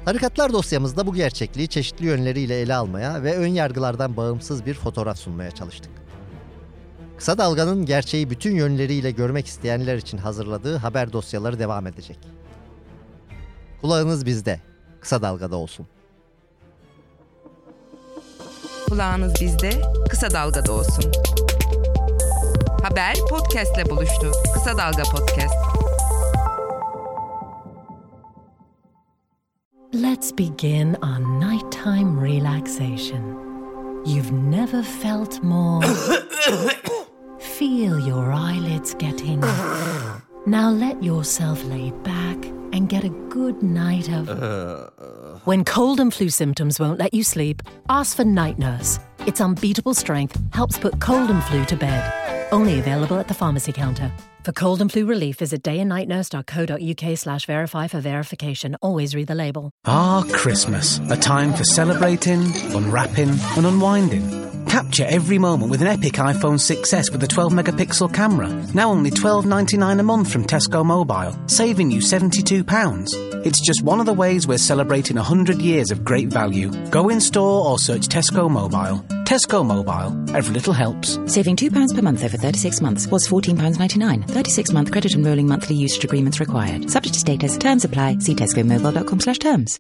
Tarikatlar 0.06 0.54
dosyamızda 0.54 1.08
bu 1.08 1.14
gerçekliği 1.14 1.68
çeşitli 1.68 2.06
yönleriyle 2.06 2.62
ele 2.62 2.76
almaya 2.76 3.24
ve 3.24 3.38
ön 3.38 3.48
yargılardan 3.48 4.18
bağımsız 4.18 4.66
bir 4.66 4.74
fotoğraf 4.74 5.18
sunmaya 5.18 5.52
çalıştık. 5.52 5.99
Kısa 7.20 7.38
Dalga'nın 7.38 7.86
gerçeği 7.86 8.30
bütün 8.30 8.56
yönleriyle 8.56 9.12
görmek 9.12 9.48
isteyenler 9.48 9.98
için 9.98 10.18
hazırladığı 10.18 10.78
haber 10.78 11.14
dosyaları 11.14 11.60
devam 11.60 11.88
edecek. 11.88 12.20
Kulağınız 13.82 14.26
bizde. 14.26 14.60
Kısa 15.02 15.22
Dalga'da 15.22 15.56
olsun. 15.56 15.88
Kulağınız 18.90 19.34
bizde, 19.42 19.70
Kısa 20.10 20.32
Dalga'da 20.32 20.72
olsun. 20.72 21.12
Haber 22.84 23.16
podcastle 23.30 23.90
buluştu. 23.90 24.32
Kısa 24.54 24.78
Dalga 24.78 25.04
Podcast. 25.04 25.56
Let's 29.94 30.32
begin 30.38 30.94
our 30.94 31.20
nighttime 31.40 32.28
relaxation. 32.28 33.50
You've 34.06 34.32
never 34.32 34.84
felt 34.84 35.44
more 35.44 35.88
Feel 37.60 38.00
your 38.00 38.32
eyelids 38.32 38.94
getting. 38.94 39.42
now 40.46 40.70
let 40.70 41.04
yourself 41.04 41.62
lay 41.66 41.92
back 42.06 42.38
and 42.72 42.88
get 42.88 43.04
a 43.04 43.10
good 43.28 43.62
night 43.62 44.10
of. 44.10 44.30
When 45.44 45.66
cold 45.66 46.00
and 46.00 46.14
flu 46.14 46.30
symptoms 46.30 46.80
won't 46.80 47.00
let 47.00 47.14
you 47.14 47.22
sleep, 47.22 47.62
ask 47.90 48.16
for 48.16 48.24
Night 48.24 48.60
Nurse. 48.60 48.98
Its 49.28 49.42
unbeatable 49.42 49.94
strength 49.94 50.42
helps 50.54 50.80
put 50.80 51.02
cold 51.02 51.30
and 51.30 51.44
flu 51.44 51.66
to 51.66 51.76
bed. 51.76 52.48
Only 52.54 52.80
available 52.80 53.20
at 53.20 53.28
the 53.28 53.34
pharmacy 53.34 53.74
counter. 53.74 54.10
For 54.46 54.54
cold 54.54 54.80
and 54.80 54.90
flu 54.90 55.06
relief, 55.06 55.40
visit 55.40 55.62
dayandnightnurse.co.uk 55.62 57.18
slash 57.18 57.46
verify 57.46 57.88
for 57.88 58.00
verification. 58.00 58.78
Always 58.82 59.14
read 59.14 59.28
the 59.28 59.36
label. 59.36 59.72
Ah, 59.84 60.24
Christmas. 60.32 61.02
A 61.10 61.18
time 61.18 61.54
for 61.54 61.66
celebrating, 61.66 62.40
unwrapping, 62.74 63.38
and 63.58 63.66
unwinding. 63.66 64.49
Capture 64.68 65.06
every 65.06 65.38
moment 65.38 65.72
with 65.72 65.82
an 65.82 65.88
epic 65.88 66.14
iPhone 66.14 66.60
6s 66.60 67.12
with 67.12 67.24
a 67.24 67.28
12 67.28 67.54
megapixel 67.54 68.14
camera. 68.14 68.50
Now 68.74 68.90
only 68.92 69.12
$12.99 69.12 70.00
a 70.00 70.04
month 70.04 70.32
from 70.32 70.46
Tesco 70.46 70.86
Mobile, 70.86 71.38
saving 71.48 71.92
you 71.92 72.00
£72. 72.00 73.46
It's 73.46 73.62
just 73.62 73.84
one 73.84 74.00
of 74.00 74.06
the 74.06 74.14
ways 74.14 74.48
we're 74.48 74.58
celebrating 74.58 75.16
100 75.18 75.62
years 75.62 75.92
of 75.92 76.04
great 76.04 76.30
value. 76.30 76.72
Go 76.90 77.10
in 77.10 77.22
store 77.22 77.66
or 77.68 77.78
search 77.78 78.08
Tesco 78.08 78.50
Mobile. 78.50 79.04
Tesco 79.30 79.64
Mobile. 79.64 80.36
Every 80.36 80.54
little 80.56 80.74
helps. 80.74 81.20
Saving 81.32 81.56
£2 81.56 81.94
per 81.96 82.02
month 82.02 82.24
over 82.24 82.38
36 82.38 82.82
months 82.82 83.08
was 83.08 83.28
£14.99. 83.28 84.28
36 84.28 84.72
month 84.72 84.92
credit 84.92 85.14
and 85.14 85.24
rolling 85.26 85.48
monthly 85.48 85.76
usage 85.76 86.04
agreements 86.04 86.40
required. 86.40 86.90
Subject 86.90 87.14
to 87.14 87.20
status. 87.20 87.58
Terms 87.58 87.86
apply. 87.86 88.18
See 88.20 88.34
tescomobile.com 88.34 89.20
slash 89.20 89.38
terms. 89.38 89.78